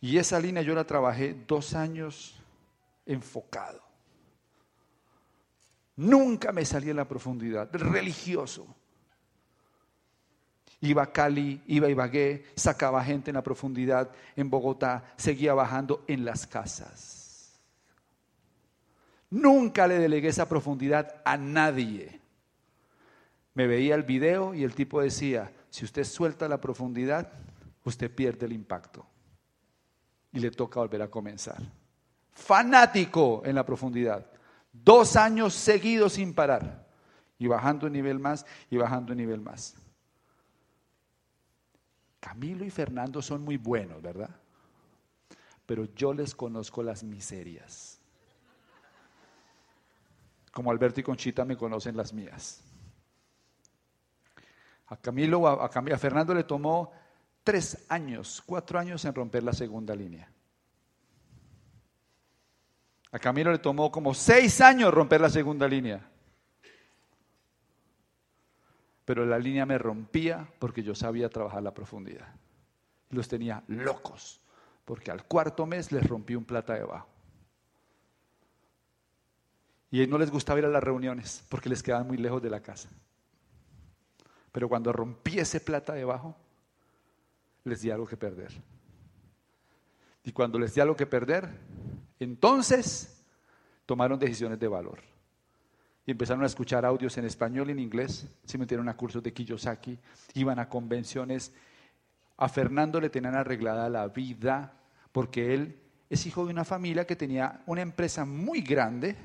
Y 0.00 0.18
esa 0.18 0.40
línea 0.40 0.62
yo 0.62 0.74
la 0.74 0.84
trabajé 0.84 1.34
dos 1.46 1.74
años 1.74 2.40
enfocado. 3.06 3.82
Nunca 5.96 6.52
me 6.52 6.64
salí 6.64 6.90
en 6.90 6.96
la 6.96 7.08
profundidad, 7.08 7.68
religioso. 7.72 8.66
Iba 10.80 11.02
a 11.02 11.12
Cali, 11.12 11.60
iba 11.66 11.88
a 11.88 11.90
Ibagué, 11.90 12.46
sacaba 12.54 13.02
gente 13.02 13.30
en 13.30 13.34
la 13.34 13.42
profundidad, 13.42 14.10
en 14.36 14.48
Bogotá, 14.48 15.04
seguía 15.16 15.54
bajando 15.54 16.04
en 16.06 16.24
las 16.24 16.46
casas. 16.46 17.58
Nunca 19.30 19.86
le 19.86 19.98
delegué 19.98 20.28
esa 20.28 20.48
profundidad 20.48 21.20
a 21.24 21.36
nadie 21.36 22.18
me 23.58 23.66
veía 23.66 23.96
el 23.96 24.04
video 24.04 24.54
y 24.54 24.62
el 24.62 24.72
tipo 24.72 25.00
decía, 25.00 25.50
si 25.68 25.84
usted 25.84 26.04
suelta 26.04 26.46
la 26.46 26.60
profundidad, 26.60 27.32
usted 27.82 28.08
pierde 28.08 28.46
el 28.46 28.52
impacto. 28.52 29.04
Y 30.30 30.38
le 30.38 30.52
toca 30.52 30.78
volver 30.78 31.02
a 31.02 31.10
comenzar. 31.10 31.60
Fanático 32.30 33.42
en 33.44 33.56
la 33.56 33.66
profundidad. 33.66 34.30
Dos 34.72 35.16
años 35.16 35.54
seguidos 35.54 36.12
sin 36.12 36.34
parar. 36.34 36.86
Y 37.36 37.48
bajando 37.48 37.88
un 37.88 37.94
nivel 37.94 38.20
más 38.20 38.46
y 38.70 38.76
bajando 38.76 39.10
un 39.10 39.18
nivel 39.18 39.40
más. 39.40 39.74
Camilo 42.20 42.64
y 42.64 42.70
Fernando 42.70 43.22
son 43.22 43.42
muy 43.42 43.56
buenos, 43.56 44.02
¿verdad? 44.02 44.30
Pero 45.66 45.84
yo 45.94 46.12
les 46.12 46.34
conozco 46.34 46.82
las 46.82 47.04
miserias. 47.04 48.00
Como 50.52 50.70
Alberto 50.70 51.00
y 51.00 51.02
Conchita 51.02 51.44
me 51.44 51.56
conocen 51.56 51.96
las 51.96 52.12
mías. 52.12 52.62
A 54.86 54.96
Camilo, 54.96 55.46
a, 55.46 55.66
a 55.66 55.98
Fernando 55.98 56.34
le 56.34 56.44
tomó 56.44 56.90
tres 57.44 57.84
años, 57.88 58.42
cuatro 58.44 58.78
años 58.78 59.04
en 59.04 59.14
romper 59.14 59.42
la 59.42 59.52
segunda 59.52 59.94
línea. 59.94 60.30
A 63.12 63.18
Camilo 63.18 63.52
le 63.52 63.58
tomó 63.58 63.90
como 63.90 64.12
seis 64.14 64.60
años 64.60 64.92
romper 64.92 65.20
la 65.20 65.30
segunda 65.30 65.68
línea. 65.68 66.06
Pero 69.08 69.24
la 69.24 69.38
línea 69.38 69.64
me 69.64 69.78
rompía 69.78 70.46
porque 70.58 70.82
yo 70.82 70.94
sabía 70.94 71.30
trabajar 71.30 71.62
la 71.62 71.72
profundidad. 71.72 72.28
Los 73.08 73.26
tenía 73.26 73.64
locos, 73.66 74.38
porque 74.84 75.10
al 75.10 75.24
cuarto 75.24 75.64
mes 75.64 75.90
les 75.92 76.06
rompí 76.06 76.34
un 76.34 76.44
plata 76.44 76.74
debajo. 76.74 77.08
Y 79.90 80.06
no 80.06 80.18
les 80.18 80.30
gustaba 80.30 80.58
ir 80.58 80.66
a 80.66 80.68
las 80.68 80.82
reuniones 80.84 81.42
porque 81.48 81.70
les 81.70 81.82
quedaban 81.82 82.06
muy 82.06 82.18
lejos 82.18 82.42
de 82.42 82.50
la 82.50 82.60
casa. 82.60 82.90
Pero 84.52 84.68
cuando 84.68 84.92
rompí 84.92 85.38
ese 85.38 85.60
plata 85.60 85.94
debajo, 85.94 86.36
les 87.64 87.80
di 87.80 87.90
algo 87.90 88.06
que 88.06 88.18
perder. 88.18 88.52
Y 90.22 90.32
cuando 90.32 90.58
les 90.58 90.74
di 90.74 90.82
algo 90.82 90.94
que 90.94 91.06
perder, 91.06 91.48
entonces 92.20 93.24
tomaron 93.86 94.18
decisiones 94.18 94.58
de 94.60 94.68
valor. 94.68 95.00
Empezaron 96.10 96.42
a 96.42 96.46
escuchar 96.46 96.84
audios 96.84 97.16
en 97.18 97.24
español 97.24 97.68
y 97.68 97.72
en 97.72 97.78
inglés, 97.78 98.26
se 98.44 98.58
metieron 98.58 98.88
a 98.88 98.96
cursos 98.96 99.22
de 99.22 99.32
Kiyosaki, 99.32 99.98
iban 100.34 100.58
a 100.58 100.68
convenciones. 100.68 101.52
A 102.36 102.48
Fernando 102.48 103.00
le 103.00 103.10
tenían 103.10 103.34
arreglada 103.34 103.88
la 103.88 104.08
vida 104.08 104.72
porque 105.12 105.54
él 105.54 105.78
es 106.10 106.26
hijo 106.26 106.44
de 106.44 106.52
una 106.52 106.64
familia 106.64 107.06
que 107.06 107.14
tenía 107.14 107.60
una 107.66 107.82
empresa 107.82 108.24
muy 108.24 108.62
grande 108.62 109.16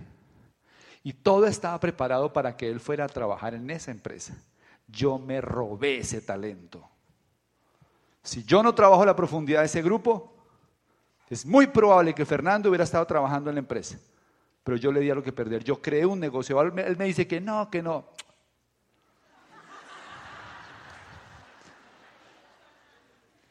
y 1.03 1.13
todo 1.13 1.47
estaba 1.47 1.79
preparado 1.79 2.33
para 2.33 2.55
que 2.57 2.69
él 2.69 2.79
fuera 2.79 3.05
a 3.05 3.09
trabajar 3.09 3.53
en 3.53 3.69
esa 3.69 3.91
empresa 3.91 4.35
yo 4.87 5.17
me 5.17 5.41
robé 5.41 5.97
ese 5.97 6.21
talento. 6.21 6.87
Si 8.21 8.43
yo 8.43 8.63
no 8.63 8.73
trabajo 8.73 9.05
la 9.05 9.15
profundidad 9.15 9.61
de 9.61 9.65
ese 9.65 9.81
grupo, 9.81 10.33
es 11.29 11.45
muy 11.45 11.67
probable 11.67 12.13
que 12.13 12.25
Fernando 12.25 12.69
hubiera 12.69 12.83
estado 12.83 13.05
trabajando 13.05 13.49
en 13.49 13.55
la 13.55 13.59
empresa. 13.59 13.97
Pero 14.63 14.77
yo 14.77 14.91
le 14.91 15.01
di 15.01 15.09
algo 15.09 15.23
que 15.23 15.33
perder. 15.33 15.63
Yo 15.63 15.81
creé 15.81 16.05
un 16.05 16.19
negocio. 16.19 16.61
Él 16.61 16.97
me 16.97 17.05
dice 17.05 17.27
que 17.27 17.41
no, 17.41 17.69
que 17.69 17.81
no. 17.81 18.05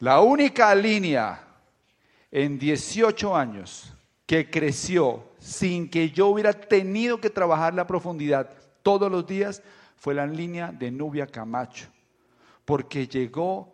La 0.03 0.21
única 0.21 0.75
línea 0.75 1.41
en 2.29 2.59
18 2.59 3.37
años 3.37 3.93
que 4.27 4.51
creció 4.51 5.23
sin 5.39 5.89
que 5.89 6.11
yo 6.11 6.29
hubiera 6.29 6.53
tenido 6.53 7.21
que 7.21 7.31
trabajar 7.31 7.75
la 7.75 7.87
profundidad 7.87 8.51
todos 8.83 9.13
los 9.13 9.27
días 9.27 9.63
fue 9.97 10.15
la 10.15 10.27
línea 10.27 10.73
de 10.73 10.91
Nubia 10.91 11.27
Camacho, 11.27 11.87
porque 12.65 13.07
llegó, 13.07 13.73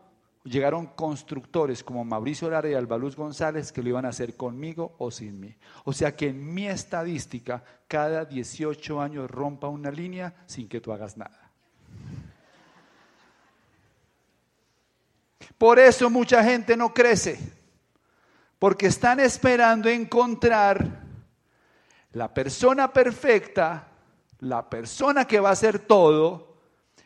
llegaron 0.49 0.87
constructores 0.87 1.83
como 1.85 2.05
Mauricio 2.05 2.51
Lara 2.51 2.69
y 2.69 2.75
Albaluz 2.75 3.17
González 3.17 3.73
que 3.73 3.83
lo 3.83 3.91
iban 3.91 4.05
a 4.05 4.11
hacer 4.11 4.37
conmigo 4.37 4.95
o 4.99 5.11
sin 5.11 5.41
mí. 5.41 5.55
O 5.85 5.93
sea 5.93 6.15
que 6.17 6.29
en 6.29 6.55
mi 6.55 6.67
estadística, 6.67 7.63
cada 7.87 8.25
18 8.25 9.01
años 9.01 9.31
rompa 9.31 9.69
una 9.69 9.91
línea 9.91 10.35
sin 10.47 10.69
que 10.69 10.81
tú 10.81 10.93
hagas 10.93 11.17
nada. 11.17 11.51
Por 15.57 15.79
eso 15.79 16.09
mucha 16.09 16.45
gente 16.45 16.77
no 16.77 16.95
crece, 16.95 17.39
porque 18.59 18.87
están 18.87 19.19
esperando 19.21 19.89
encontrar 19.89 21.03
la 22.13 22.33
persona 22.33 22.93
perfecta 22.93 23.89
la 24.41 24.69
persona 24.69 25.25
que 25.27 25.41
va 25.41 25.51
a 25.51 25.53
hacer 25.53 25.81
todo, 25.81 26.48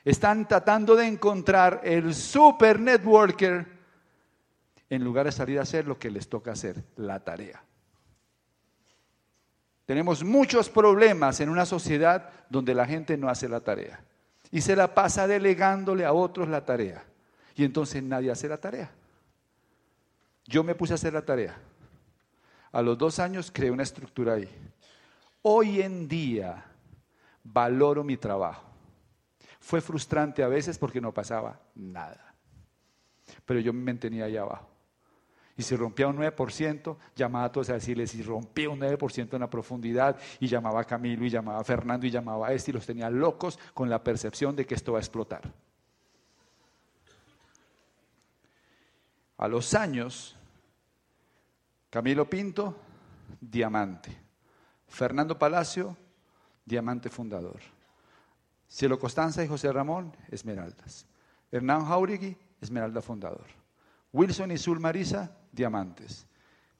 están 0.04 0.48
tratando 0.48 0.96
de 0.96 1.06
encontrar 1.06 1.80
el 1.84 2.14
super 2.14 2.80
networker 2.80 3.66
en 4.90 5.04
lugar 5.04 5.26
de 5.26 5.32
salir 5.32 5.58
a 5.58 5.62
hacer 5.62 5.86
lo 5.86 5.98
que 5.98 6.10
les 6.10 6.28
toca 6.28 6.52
hacer, 6.52 6.82
la 6.96 7.20
tarea. 7.20 7.62
Tenemos 9.86 10.22
muchos 10.24 10.68
problemas 10.68 11.40
en 11.40 11.48
una 11.48 11.66
sociedad 11.66 12.30
donde 12.48 12.74
la 12.74 12.86
gente 12.86 13.16
no 13.16 13.28
hace 13.28 13.48
la 13.48 13.60
tarea 13.60 14.04
y 14.50 14.60
se 14.60 14.76
la 14.76 14.94
pasa 14.94 15.26
delegándole 15.26 16.04
a 16.04 16.12
otros 16.12 16.48
la 16.48 16.64
tarea 16.64 17.04
y 17.54 17.64
entonces 17.64 18.02
nadie 18.02 18.30
hace 18.30 18.48
la 18.48 18.58
tarea. 18.58 18.90
Yo 20.46 20.64
me 20.64 20.74
puse 20.74 20.92
a 20.92 20.96
hacer 20.96 21.12
la 21.12 21.24
tarea. 21.24 21.56
A 22.72 22.82
los 22.82 22.96
dos 22.98 23.18
años 23.18 23.50
creé 23.52 23.70
una 23.70 23.82
estructura 23.82 24.34
ahí. 24.34 24.48
Hoy 25.42 25.80
en 25.80 26.08
día 26.08 26.64
valoro 27.44 28.02
mi 28.04 28.16
trabajo. 28.16 28.71
Fue 29.62 29.80
frustrante 29.80 30.42
a 30.42 30.48
veces 30.48 30.76
porque 30.76 31.00
no 31.00 31.14
pasaba 31.14 31.60
nada. 31.76 32.34
Pero 33.46 33.60
yo 33.60 33.72
me 33.72 33.80
mantenía 33.80 34.24
ahí 34.24 34.36
abajo. 34.36 34.68
Y 35.56 35.62
si 35.62 35.76
rompía 35.76 36.08
un 36.08 36.16
9%, 36.16 36.96
llamaba 37.14 37.44
a 37.44 37.52
todos 37.52 37.70
a 37.70 37.74
decirles, 37.74 38.10
si 38.10 38.22
rompía 38.22 38.68
un 38.68 38.80
9% 38.80 39.34
en 39.34 39.40
la 39.40 39.48
profundidad, 39.48 40.18
y 40.40 40.48
llamaba 40.48 40.80
a 40.80 40.84
Camilo, 40.84 41.24
y 41.24 41.30
llamaba 41.30 41.60
a 41.60 41.64
Fernando, 41.64 42.04
y 42.04 42.10
llamaba 42.10 42.48
a 42.48 42.52
este, 42.52 42.72
y 42.72 42.74
los 42.74 42.84
tenía 42.84 43.08
locos 43.08 43.56
con 43.72 43.88
la 43.88 44.02
percepción 44.02 44.56
de 44.56 44.66
que 44.66 44.74
esto 44.74 44.92
va 44.92 44.98
a 44.98 45.02
explotar. 45.02 45.42
A 49.36 49.46
los 49.46 49.74
años, 49.74 50.36
Camilo 51.88 52.28
Pinto, 52.28 52.76
diamante. 53.40 54.10
Fernando 54.88 55.38
Palacio, 55.38 55.96
diamante 56.64 57.10
fundador. 57.10 57.60
Cielo 58.72 58.98
Costanza 58.98 59.44
y 59.44 59.48
José 59.48 59.70
Ramón, 59.70 60.16
esmeraldas. 60.30 61.04
Hernán 61.50 61.84
Jauregui, 61.84 62.34
esmeralda 62.58 63.02
fundador. 63.02 63.44
Wilson 64.14 64.50
y 64.50 64.56
Sul 64.56 64.80
Marisa, 64.80 65.36
diamantes. 65.52 66.26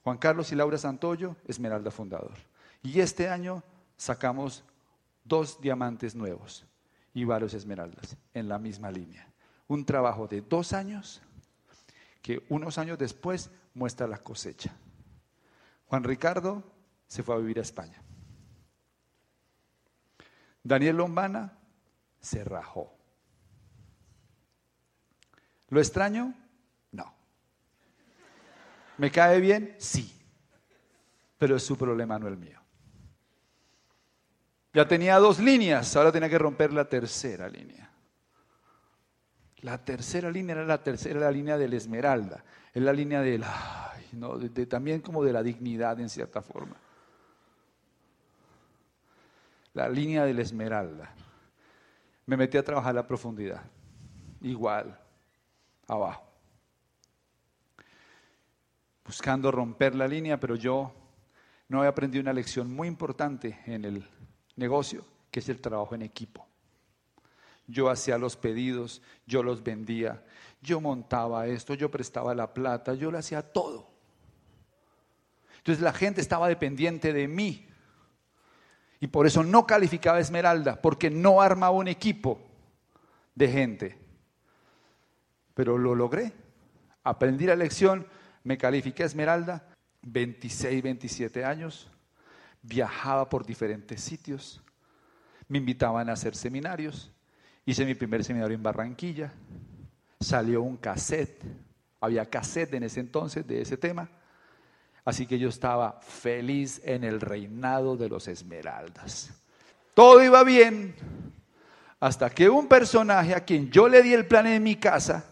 Juan 0.03 0.17
Carlos 0.17 0.51
y 0.53 0.55
Laura 0.55 0.79
Santoyo, 0.79 1.37
esmeralda 1.47 1.91
fundador. 1.91 2.33
Y 2.83 3.01
este 3.01 3.29
año 3.29 3.63
sacamos 3.99 4.65
dos 5.23 5.61
diamantes 5.61 6.15
nuevos 6.15 6.65
y 7.13 7.25
varios 7.25 7.53
esmeraldas 7.53 8.17
en 8.33 8.49
la 8.49 8.59
misma 8.59 8.91
línea. 8.91 9.29
Un 9.69 9.85
trabajo 9.85 10.27
de 10.27 10.41
dos 10.41 10.73
años 10.73 11.21
que 12.23 12.43
unos 12.49 12.79
años 12.79 12.97
después 12.97 13.51
muestra 13.75 14.07
la 14.07 14.17
cosecha. 14.17 14.75
Juan 15.89 16.05
Ricardo 16.05 16.63
se 17.07 17.23
fue 17.23 17.35
a 17.35 17.39
vivir 17.39 17.59
a 17.59 17.63
España. 17.63 18.03
Daniel 20.65 20.97
Lombana 20.97 21.59
se 22.23 22.43
rajó. 22.43 22.91
¿Lo 25.69 25.79
extraño? 25.79 26.33
No. 26.93 27.15
¿Me 28.97 29.11
cae 29.11 29.41
bien? 29.41 29.77
Sí. 29.79 30.11
Pero 31.37 31.57
es 31.57 31.63
su 31.63 31.77
problema, 31.77 32.19
no 32.19 32.29
el 32.29 32.39
mío. 32.39 32.59
Ya 34.73 34.89
tenía 34.89 35.19
dos 35.19 35.39
líneas, 35.39 35.95
ahora 35.97 36.11
tenía 36.11 36.31
que 36.31 36.39
romper 36.39 36.73
la 36.73 36.89
tercera 36.89 37.47
línea. 37.51 37.91
La 39.59 39.85
tercera 39.85 40.31
línea 40.31 40.57
era 40.57 40.65
la 40.65 40.83
tercera 40.83 41.21
la 41.21 41.31
línea 41.31 41.59
de 41.59 41.69
la 41.69 41.77
esmeralda, 41.77 42.43
es 42.73 42.83
la 42.83 42.93
línea 42.95 43.21
de 43.21 43.39
la, 43.39 43.93
también 44.69 45.03
como 45.03 45.23
de 45.23 45.33
la 45.35 45.43
dignidad 45.43 46.01
en 46.01 46.09
cierta 46.09 46.41
forma 46.41 46.77
la 49.75 49.89
línea 49.89 50.25
de 50.25 50.35
la 50.35 50.43
esmeralda. 50.43 51.15
Me 52.27 52.37
metí 52.37 52.57
a 52.57 52.65
trabajar 52.65 52.95
la 52.95 53.07
profundidad. 53.07 53.63
Igual, 54.41 54.99
abajo. 55.87 56.25
Buscando 59.05 59.51
romper 59.51 59.95
la 59.95 60.07
línea, 60.07 60.39
pero 60.39 60.57
yo 60.57 60.93
no 61.69 61.79
había 61.79 61.91
aprendido 61.91 62.23
una 62.23 62.33
lección 62.33 62.73
muy 62.73 62.89
importante 62.89 63.59
en 63.67 63.85
el 63.85 64.09
negocio, 64.57 65.05
que 65.31 65.41
es 65.41 65.49
el 65.49 65.61
trabajo 65.61 65.95
en 65.95 66.03
equipo. 66.03 66.47
Yo 67.67 67.89
hacía 67.91 68.19
los 68.19 68.37
pedidos, 68.37 69.03
yo 69.27 69.43
los 69.43 69.63
vendía, 69.63 70.23
yo 70.61 70.81
montaba 70.81 71.47
esto, 71.47 71.75
yo 71.75 71.91
prestaba 71.91 72.35
la 72.35 72.53
plata, 72.53 72.95
yo 72.95 73.11
lo 73.11 73.19
hacía 73.19 73.43
todo. 73.43 73.89
Entonces 75.59 75.83
la 75.83 75.93
gente 75.93 76.21
estaba 76.21 76.49
dependiente 76.49 77.13
de 77.13 77.29
mí 77.29 77.67
y 79.03 79.09
por 79.09 79.27
eso 79.27 79.43
no 79.43 79.67
calificaba 79.67 80.21
Esmeralda, 80.21 80.81
porque 80.81 81.11
no 81.11 81.43
armaba 81.43 81.73
un 81.73 81.89
equipo 81.89 82.41
de 83.35 83.49
gente. 83.49 83.99
Pero 85.55 85.77
lo 85.77 85.97
logré. 85.97 86.33
Aprendí 87.03 87.47
la 87.47 87.57
lección, 87.57 88.07
me 88.45 88.57
califiqué 88.57 89.03
Esmeralda, 89.03 89.67
26, 90.03 90.85
27 90.85 91.45
años, 91.45 91.91
viajaba 92.63 93.29
por 93.29 93.45
diferentes 93.45 94.01
sitios, 94.01 94.63
me 95.49 95.59
invitaban 95.59 96.09
a 96.09 96.13
hacer 96.13 96.37
seminarios, 96.37 97.11
hice 97.67 97.85
mi 97.85 97.97
primer 97.97 98.23
seminario 98.23 98.55
en 98.55 98.63
Barranquilla, 98.63 99.33
salió 100.21 100.63
un 100.63 100.77
cassette, 100.77 101.43
había 102.01 102.31
cassette 102.31 102.75
en 102.75 102.85
ese 102.85 103.01
entonces 103.01 103.45
de 103.49 103.63
ese 103.63 103.77
tema 103.77 104.09
Así 105.05 105.27
que 105.27 105.39
yo 105.39 105.49
estaba 105.49 106.01
feliz 106.01 106.81
en 106.85 107.05
el 107.05 107.21
reinado 107.21 107.97
de 107.97 108.09
los 108.09 108.29
esmeraldas. 108.29 109.33
Todo 109.95 110.23
iba 110.23 110.45
bien 110.45 110.95
hasta 111.99 112.31
que 112.31 112.49
un 112.49 112.67
personaje 112.67 113.35
a 113.35 113.45
quien 113.45 113.71
yo 113.71 113.89
le 113.89 114.03
di 114.03 114.13
el 114.13 114.27
plan 114.27 114.47
en 114.47 114.63
mi 114.63 114.77
casa, 114.77 115.25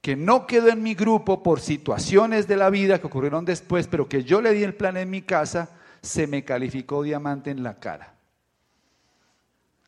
que 0.00 0.16
no 0.16 0.46
quedó 0.46 0.68
en 0.68 0.82
mi 0.82 0.94
grupo 0.94 1.42
por 1.42 1.60
situaciones 1.60 2.48
de 2.48 2.56
la 2.56 2.70
vida 2.70 2.98
que 2.98 3.06
ocurrieron 3.06 3.44
después, 3.44 3.86
pero 3.88 4.08
que 4.08 4.24
yo 4.24 4.40
le 4.40 4.52
di 4.52 4.62
el 4.62 4.74
plan 4.74 4.96
en 4.96 5.10
mi 5.10 5.22
casa, 5.22 5.68
se 6.00 6.26
me 6.26 6.44
calificó 6.44 7.02
diamante 7.02 7.50
en 7.50 7.62
la 7.62 7.78
cara. 7.78 8.14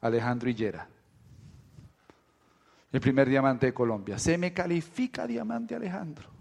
Alejandro 0.00 0.50
Hillera, 0.50 0.86
el 2.92 3.00
primer 3.00 3.28
diamante 3.28 3.66
de 3.66 3.74
Colombia. 3.74 4.18
Se 4.18 4.36
me 4.36 4.52
califica 4.52 5.26
diamante 5.26 5.74
Alejandro. 5.74 6.33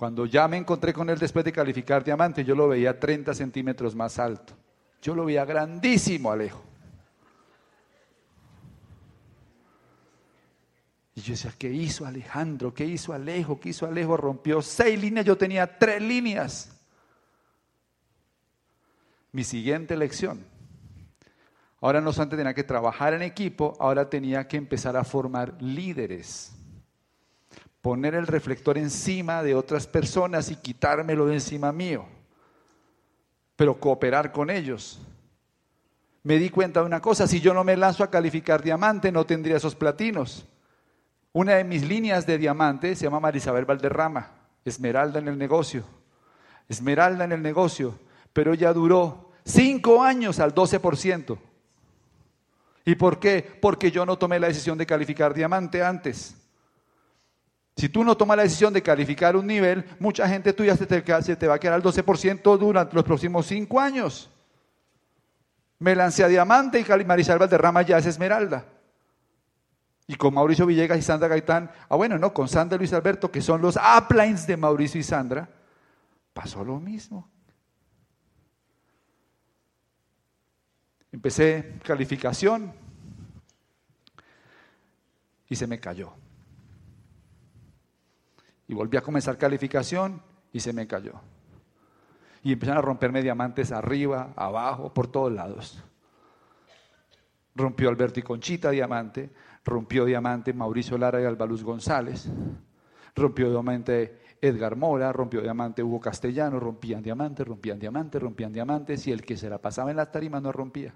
Cuando 0.00 0.24
ya 0.24 0.48
me 0.48 0.56
encontré 0.56 0.94
con 0.94 1.10
él 1.10 1.18
después 1.18 1.44
de 1.44 1.52
calificar 1.52 2.02
diamante, 2.02 2.42
yo 2.42 2.54
lo 2.54 2.68
veía 2.68 2.98
30 2.98 3.34
centímetros 3.34 3.94
más 3.94 4.18
alto. 4.18 4.54
Yo 5.02 5.14
lo 5.14 5.26
veía 5.26 5.44
grandísimo, 5.44 6.32
Alejo. 6.32 6.64
Y 11.14 11.20
yo 11.20 11.34
decía, 11.34 11.52
¿qué 11.58 11.70
hizo 11.70 12.06
Alejandro? 12.06 12.72
¿Qué 12.72 12.86
hizo 12.86 13.12
Alejo? 13.12 13.60
¿Qué 13.60 13.68
hizo 13.68 13.84
Alejo? 13.84 14.16
Rompió 14.16 14.62
seis 14.62 14.98
líneas, 14.98 15.26
yo 15.26 15.36
tenía 15.36 15.78
tres 15.78 16.00
líneas. 16.00 16.80
Mi 19.32 19.44
siguiente 19.44 19.98
lección. 19.98 20.46
Ahora 21.82 22.00
no 22.00 22.14
solamente 22.14 22.38
tenía 22.38 22.54
que 22.54 22.64
trabajar 22.64 23.12
en 23.12 23.20
equipo, 23.20 23.76
ahora 23.78 24.08
tenía 24.08 24.48
que 24.48 24.56
empezar 24.56 24.96
a 24.96 25.04
formar 25.04 25.60
líderes 25.60 26.54
poner 27.80 28.14
el 28.14 28.26
reflector 28.26 28.76
encima 28.76 29.42
de 29.42 29.54
otras 29.54 29.86
personas 29.86 30.50
y 30.50 30.56
quitármelo 30.56 31.26
de 31.26 31.34
encima 31.34 31.72
mío, 31.72 32.06
pero 33.56 33.78
cooperar 33.78 34.32
con 34.32 34.50
ellos. 34.50 35.00
Me 36.22 36.36
di 36.36 36.50
cuenta 36.50 36.80
de 36.80 36.86
una 36.86 37.00
cosa, 37.00 37.26
si 37.26 37.40
yo 37.40 37.54
no 37.54 37.64
me 37.64 37.76
lanzo 37.76 38.04
a 38.04 38.10
calificar 38.10 38.62
diamante, 38.62 39.10
no 39.10 39.24
tendría 39.24 39.56
esos 39.56 39.74
platinos. 39.74 40.46
Una 41.32 41.54
de 41.54 41.64
mis 41.64 41.86
líneas 41.86 42.26
de 42.26 42.36
diamante 42.36 42.94
se 42.94 43.04
llama 43.04 43.20
Marisabel 43.20 43.64
Valderrama, 43.64 44.30
Esmeralda 44.64 45.18
en 45.18 45.28
el 45.28 45.38
negocio. 45.38 45.84
Esmeralda 46.68 47.24
en 47.24 47.32
el 47.32 47.42
negocio, 47.42 47.98
pero 48.32 48.52
ella 48.52 48.72
duró 48.72 49.32
cinco 49.44 50.02
años 50.02 50.38
al 50.38 50.54
12%. 50.54 51.38
¿Y 52.84 52.94
por 52.94 53.18
qué? 53.18 53.42
Porque 53.60 53.90
yo 53.90 54.04
no 54.04 54.18
tomé 54.18 54.38
la 54.38 54.48
decisión 54.48 54.76
de 54.76 54.86
calificar 54.86 55.34
diamante 55.34 55.82
antes. 55.82 56.36
Si 57.80 57.88
tú 57.88 58.04
no 58.04 58.14
tomas 58.14 58.36
la 58.36 58.42
decisión 58.42 58.74
de 58.74 58.82
calificar 58.82 59.34
un 59.34 59.46
nivel, 59.46 59.82
mucha 59.98 60.28
gente 60.28 60.52
tuya 60.52 60.76
se 60.76 60.84
te, 60.84 61.02
se 61.22 61.34
te 61.34 61.46
va 61.46 61.54
a 61.54 61.58
quedar 61.58 61.76
al 61.76 61.82
12% 61.82 62.58
durante 62.58 62.94
los 62.94 63.02
próximos 63.02 63.46
cinco 63.46 63.80
años. 63.80 64.28
Me 65.78 65.96
lancé 65.96 66.22
a 66.22 66.28
diamante 66.28 66.78
y 66.78 67.04
Marisol 67.06 67.38
Valderrama 67.38 67.80
ya 67.80 67.96
es 67.96 68.04
esmeralda. 68.04 68.66
Y 70.06 70.14
con 70.16 70.34
Mauricio 70.34 70.66
Villegas 70.66 70.98
y 70.98 71.00
Sandra 71.00 71.28
Gaitán, 71.28 71.70
ah 71.88 71.96
bueno, 71.96 72.18
no, 72.18 72.34
con 72.34 72.48
Sandra 72.48 72.76
Luis 72.76 72.92
Alberto, 72.92 73.30
que 73.30 73.40
son 73.40 73.62
los 73.62 73.78
uplines 73.78 74.46
de 74.46 74.58
Mauricio 74.58 75.00
y 75.00 75.02
Sandra, 75.02 75.48
pasó 76.34 76.62
lo 76.62 76.78
mismo. 76.78 77.30
Empecé 81.12 81.76
calificación 81.82 82.74
y 85.48 85.56
se 85.56 85.66
me 85.66 85.80
cayó. 85.80 86.12
Y 88.70 88.74
volví 88.74 88.96
a 88.96 89.00
comenzar 89.00 89.36
calificación 89.36 90.22
y 90.52 90.60
se 90.60 90.72
me 90.72 90.86
cayó. 90.86 91.14
Y 92.44 92.52
empezaron 92.52 92.78
a 92.78 92.82
romperme 92.86 93.20
diamantes 93.20 93.72
arriba, 93.72 94.32
abajo, 94.36 94.94
por 94.94 95.08
todos 95.08 95.32
lados. 95.32 95.82
Rompió 97.56 97.88
Alberto 97.88 98.20
y 98.20 98.22
Conchita 98.22 98.70
diamante, 98.70 99.30
rompió 99.64 100.04
diamante 100.04 100.52
Mauricio 100.52 100.96
Lara 100.96 101.20
y 101.20 101.24
Albaluz 101.24 101.64
González, 101.64 102.30
rompió 103.16 103.50
diamante 103.50 104.20
Edgar 104.40 104.76
Mora, 104.76 105.12
rompió 105.12 105.40
diamante 105.40 105.82
Hugo 105.82 105.98
Castellano, 105.98 106.60
rompían 106.60 107.02
diamantes, 107.02 107.44
rompían 107.48 107.80
diamantes, 107.80 108.22
rompían 108.22 108.52
diamantes, 108.52 109.04
y 109.08 109.10
el 109.10 109.22
que 109.22 109.36
se 109.36 109.50
la 109.50 109.58
pasaba 109.58 109.90
en 109.90 109.96
las 109.96 110.12
tarimas 110.12 110.42
no 110.42 110.52
rompía. 110.52 110.94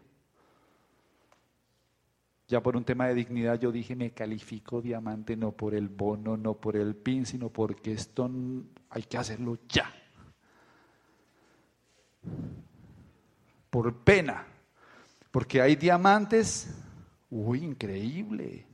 Ya 2.47 2.63
por 2.63 2.77
un 2.77 2.85
tema 2.85 3.07
de 3.09 3.15
dignidad 3.15 3.59
yo 3.59 3.73
dije, 3.73 3.97
me 3.97 4.13
califico 4.13 4.83
diamante 4.83 5.37
no 5.37 5.53
por 5.53 5.75
el 5.75 5.89
bono, 5.89 6.37
no 6.37 6.55
por 6.55 6.77
el 6.77 6.95
pin, 6.95 7.25
sino 7.25 7.49
porque 7.49 7.93
esto 7.93 8.31
hay 8.91 9.03
que 9.05 9.17
hacerlo 9.17 9.59
ya. 9.69 9.91
Por 13.71 13.95
pena. 13.97 14.47
Porque 15.31 15.61
hay 15.61 15.75
diamantes, 15.75 16.73
uy, 17.31 17.65
increíble. 17.65 18.67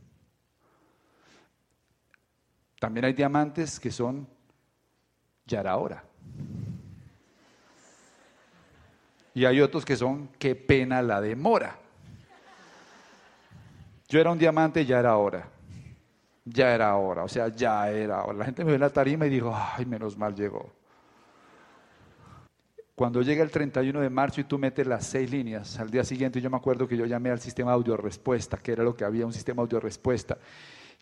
También 2.78 3.04
hay 3.04 3.12
diamantes 3.12 3.78
que 3.78 3.90
son 3.90 4.26
ya 5.46 5.76
hora. 5.76 6.04
Y 9.33 9.44
hay 9.44 9.61
otros 9.61 9.85
que 9.85 9.96
son 9.96 10.28
qué 10.38 10.54
pena 10.56 11.02
la 11.02 11.20
demora. 11.20 11.78
Yo 14.11 14.20
era 14.20 14.33
un 14.33 14.38
diamante, 14.38 14.85
ya 14.85 14.99
era 14.99 15.16
hora. 15.16 15.49
Ya 16.44 16.75
era 16.75 16.96
hora, 16.96 17.23
o 17.23 17.29
sea, 17.29 17.46
ya 17.46 17.88
era 17.88 18.25
hora. 18.25 18.38
La 18.38 18.44
gente 18.44 18.64
me 18.64 18.73
ve 18.73 18.75
en 18.75 18.81
la 18.81 18.90
tarima 18.90 19.25
y 19.25 19.31
dijo, 19.31 19.55
ay, 19.55 19.87
menos 19.87 20.18
mal 20.18 20.35
llegó. 20.35 20.73
Cuando 22.96 23.23
llega 23.23 23.44
el 23.44 23.53
31 23.53 24.01
de 24.01 24.11
marzo 24.11 24.40
y 24.40 24.44
tú 24.44 24.59
metes 24.59 24.85
las 24.85 25.07
seis 25.07 25.31
líneas, 25.31 25.79
al 25.79 25.90
día 25.92 26.03
siguiente 26.03 26.40
yo 26.40 26.51
me 26.51 26.57
acuerdo 26.57 26.88
que 26.88 26.96
yo 26.96 27.07
llamé 27.07 27.31
al 27.31 27.38
sistema 27.38 27.70
audio 27.70 27.96
respuesta, 27.96 28.57
que 28.57 28.73
era 28.73 28.83
lo 28.83 28.96
que 28.96 29.05
había, 29.05 29.25
un 29.25 29.33
sistema 29.33 29.62
audio 29.62 29.79
respuesta, 29.79 30.38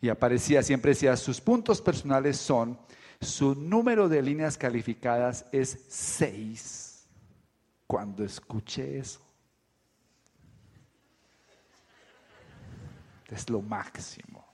y 0.03 0.11
aparecía, 0.11 0.63
siempre 0.63 0.91
decía, 0.91 1.17
sus 1.17 1.41
puntos 1.41 1.81
personales 1.81 2.37
son, 2.37 2.79
su 3.23 3.55
número 3.55 4.11
de 4.11 4.21
líneas 4.21 4.59
calificadas 4.59 5.47
es 5.51 5.87
seis. 5.89 7.09
Cuando 7.87 8.23
escuché 8.23 8.99
eso, 8.99 9.28
es 13.35 13.51
lo 13.51 13.61
máximo. 13.61 14.47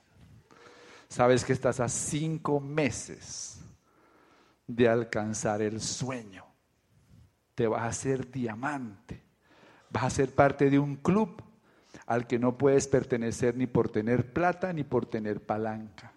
Sabes 1.07 1.45
que 1.45 1.53
estás 1.53 1.79
a 1.79 1.87
cinco 1.87 2.59
meses 2.59 3.59
de 4.67 4.89
alcanzar 4.89 5.61
el 5.61 5.79
sueño. 5.79 6.45
Te 7.53 7.67
vas 7.67 7.83
a 7.83 7.87
hacer 7.87 8.29
diamante. 8.31 9.23
Vas 9.89 10.03
a 10.03 10.09
ser 10.09 10.33
parte 10.33 10.69
de 10.69 10.79
un 10.79 10.97
club 10.97 11.41
al 12.05 12.27
que 12.27 12.37
no 12.37 12.57
puedes 12.57 12.87
pertenecer 12.87 13.55
ni 13.55 13.67
por 13.67 13.89
tener 13.89 14.33
plata 14.33 14.73
ni 14.73 14.83
por 14.83 15.05
tener 15.05 15.45
palanca. 15.45 16.11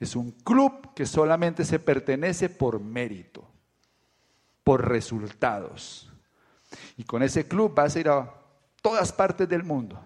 Es 0.00 0.16
un 0.16 0.30
club 0.30 0.94
que 0.94 1.06
solamente 1.06 1.64
se 1.64 1.78
pertenece 1.78 2.48
por 2.48 2.80
mérito, 2.80 3.46
por 4.64 4.88
resultados. 4.88 6.10
Y 6.96 7.04
con 7.04 7.22
ese 7.22 7.46
club 7.46 7.74
vas 7.74 7.96
a 7.96 8.00
ir 8.00 8.08
a 8.08 8.32
todas 8.80 9.12
partes 9.12 9.48
del 9.48 9.64
mundo 9.64 10.00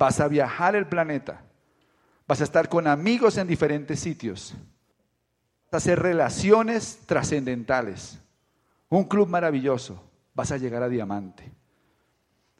vas 0.00 0.18
a 0.18 0.28
viajar 0.28 0.74
el 0.74 0.86
planeta, 0.86 1.42
vas 2.26 2.40
a 2.40 2.44
estar 2.44 2.70
con 2.70 2.86
amigos 2.86 3.36
en 3.36 3.46
diferentes 3.46 4.00
sitios, 4.00 4.54
vas 5.66 5.74
a 5.74 5.76
hacer 5.76 6.00
relaciones 6.00 7.00
trascendentales, 7.04 8.18
un 8.88 9.04
club 9.04 9.28
maravilloso, 9.28 10.02
vas 10.32 10.52
a 10.52 10.56
llegar 10.56 10.82
a 10.82 10.88
diamante. 10.88 11.52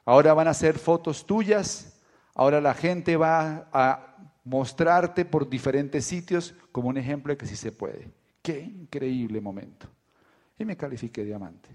Ahora 0.05 0.35
van 0.35 0.49
a 0.49 0.51
hacer 0.51 0.79
fotos 0.79 1.25
tuyas, 1.25 1.99
ahora 2.35 2.61
la 2.61 2.75
gente 2.75 3.17
va 3.17 3.71
a 3.73 4.17
mostrarte 4.45 5.25
por 5.25 5.49
diferentes 5.49 6.05
sitios 6.05 6.55
como 6.73 6.91
un 6.91 6.99
ejemplo 6.99 7.33
de 7.33 7.39
que 7.39 7.47
sí 7.47 7.57
se 7.57 7.73
puede. 7.73 8.11
Qué 8.43 8.61
increíble 8.61 9.41
momento. 9.41 9.89
Y 10.59 10.67
me 10.67 10.77
califiqué 10.77 11.25
diamante. 11.25 11.75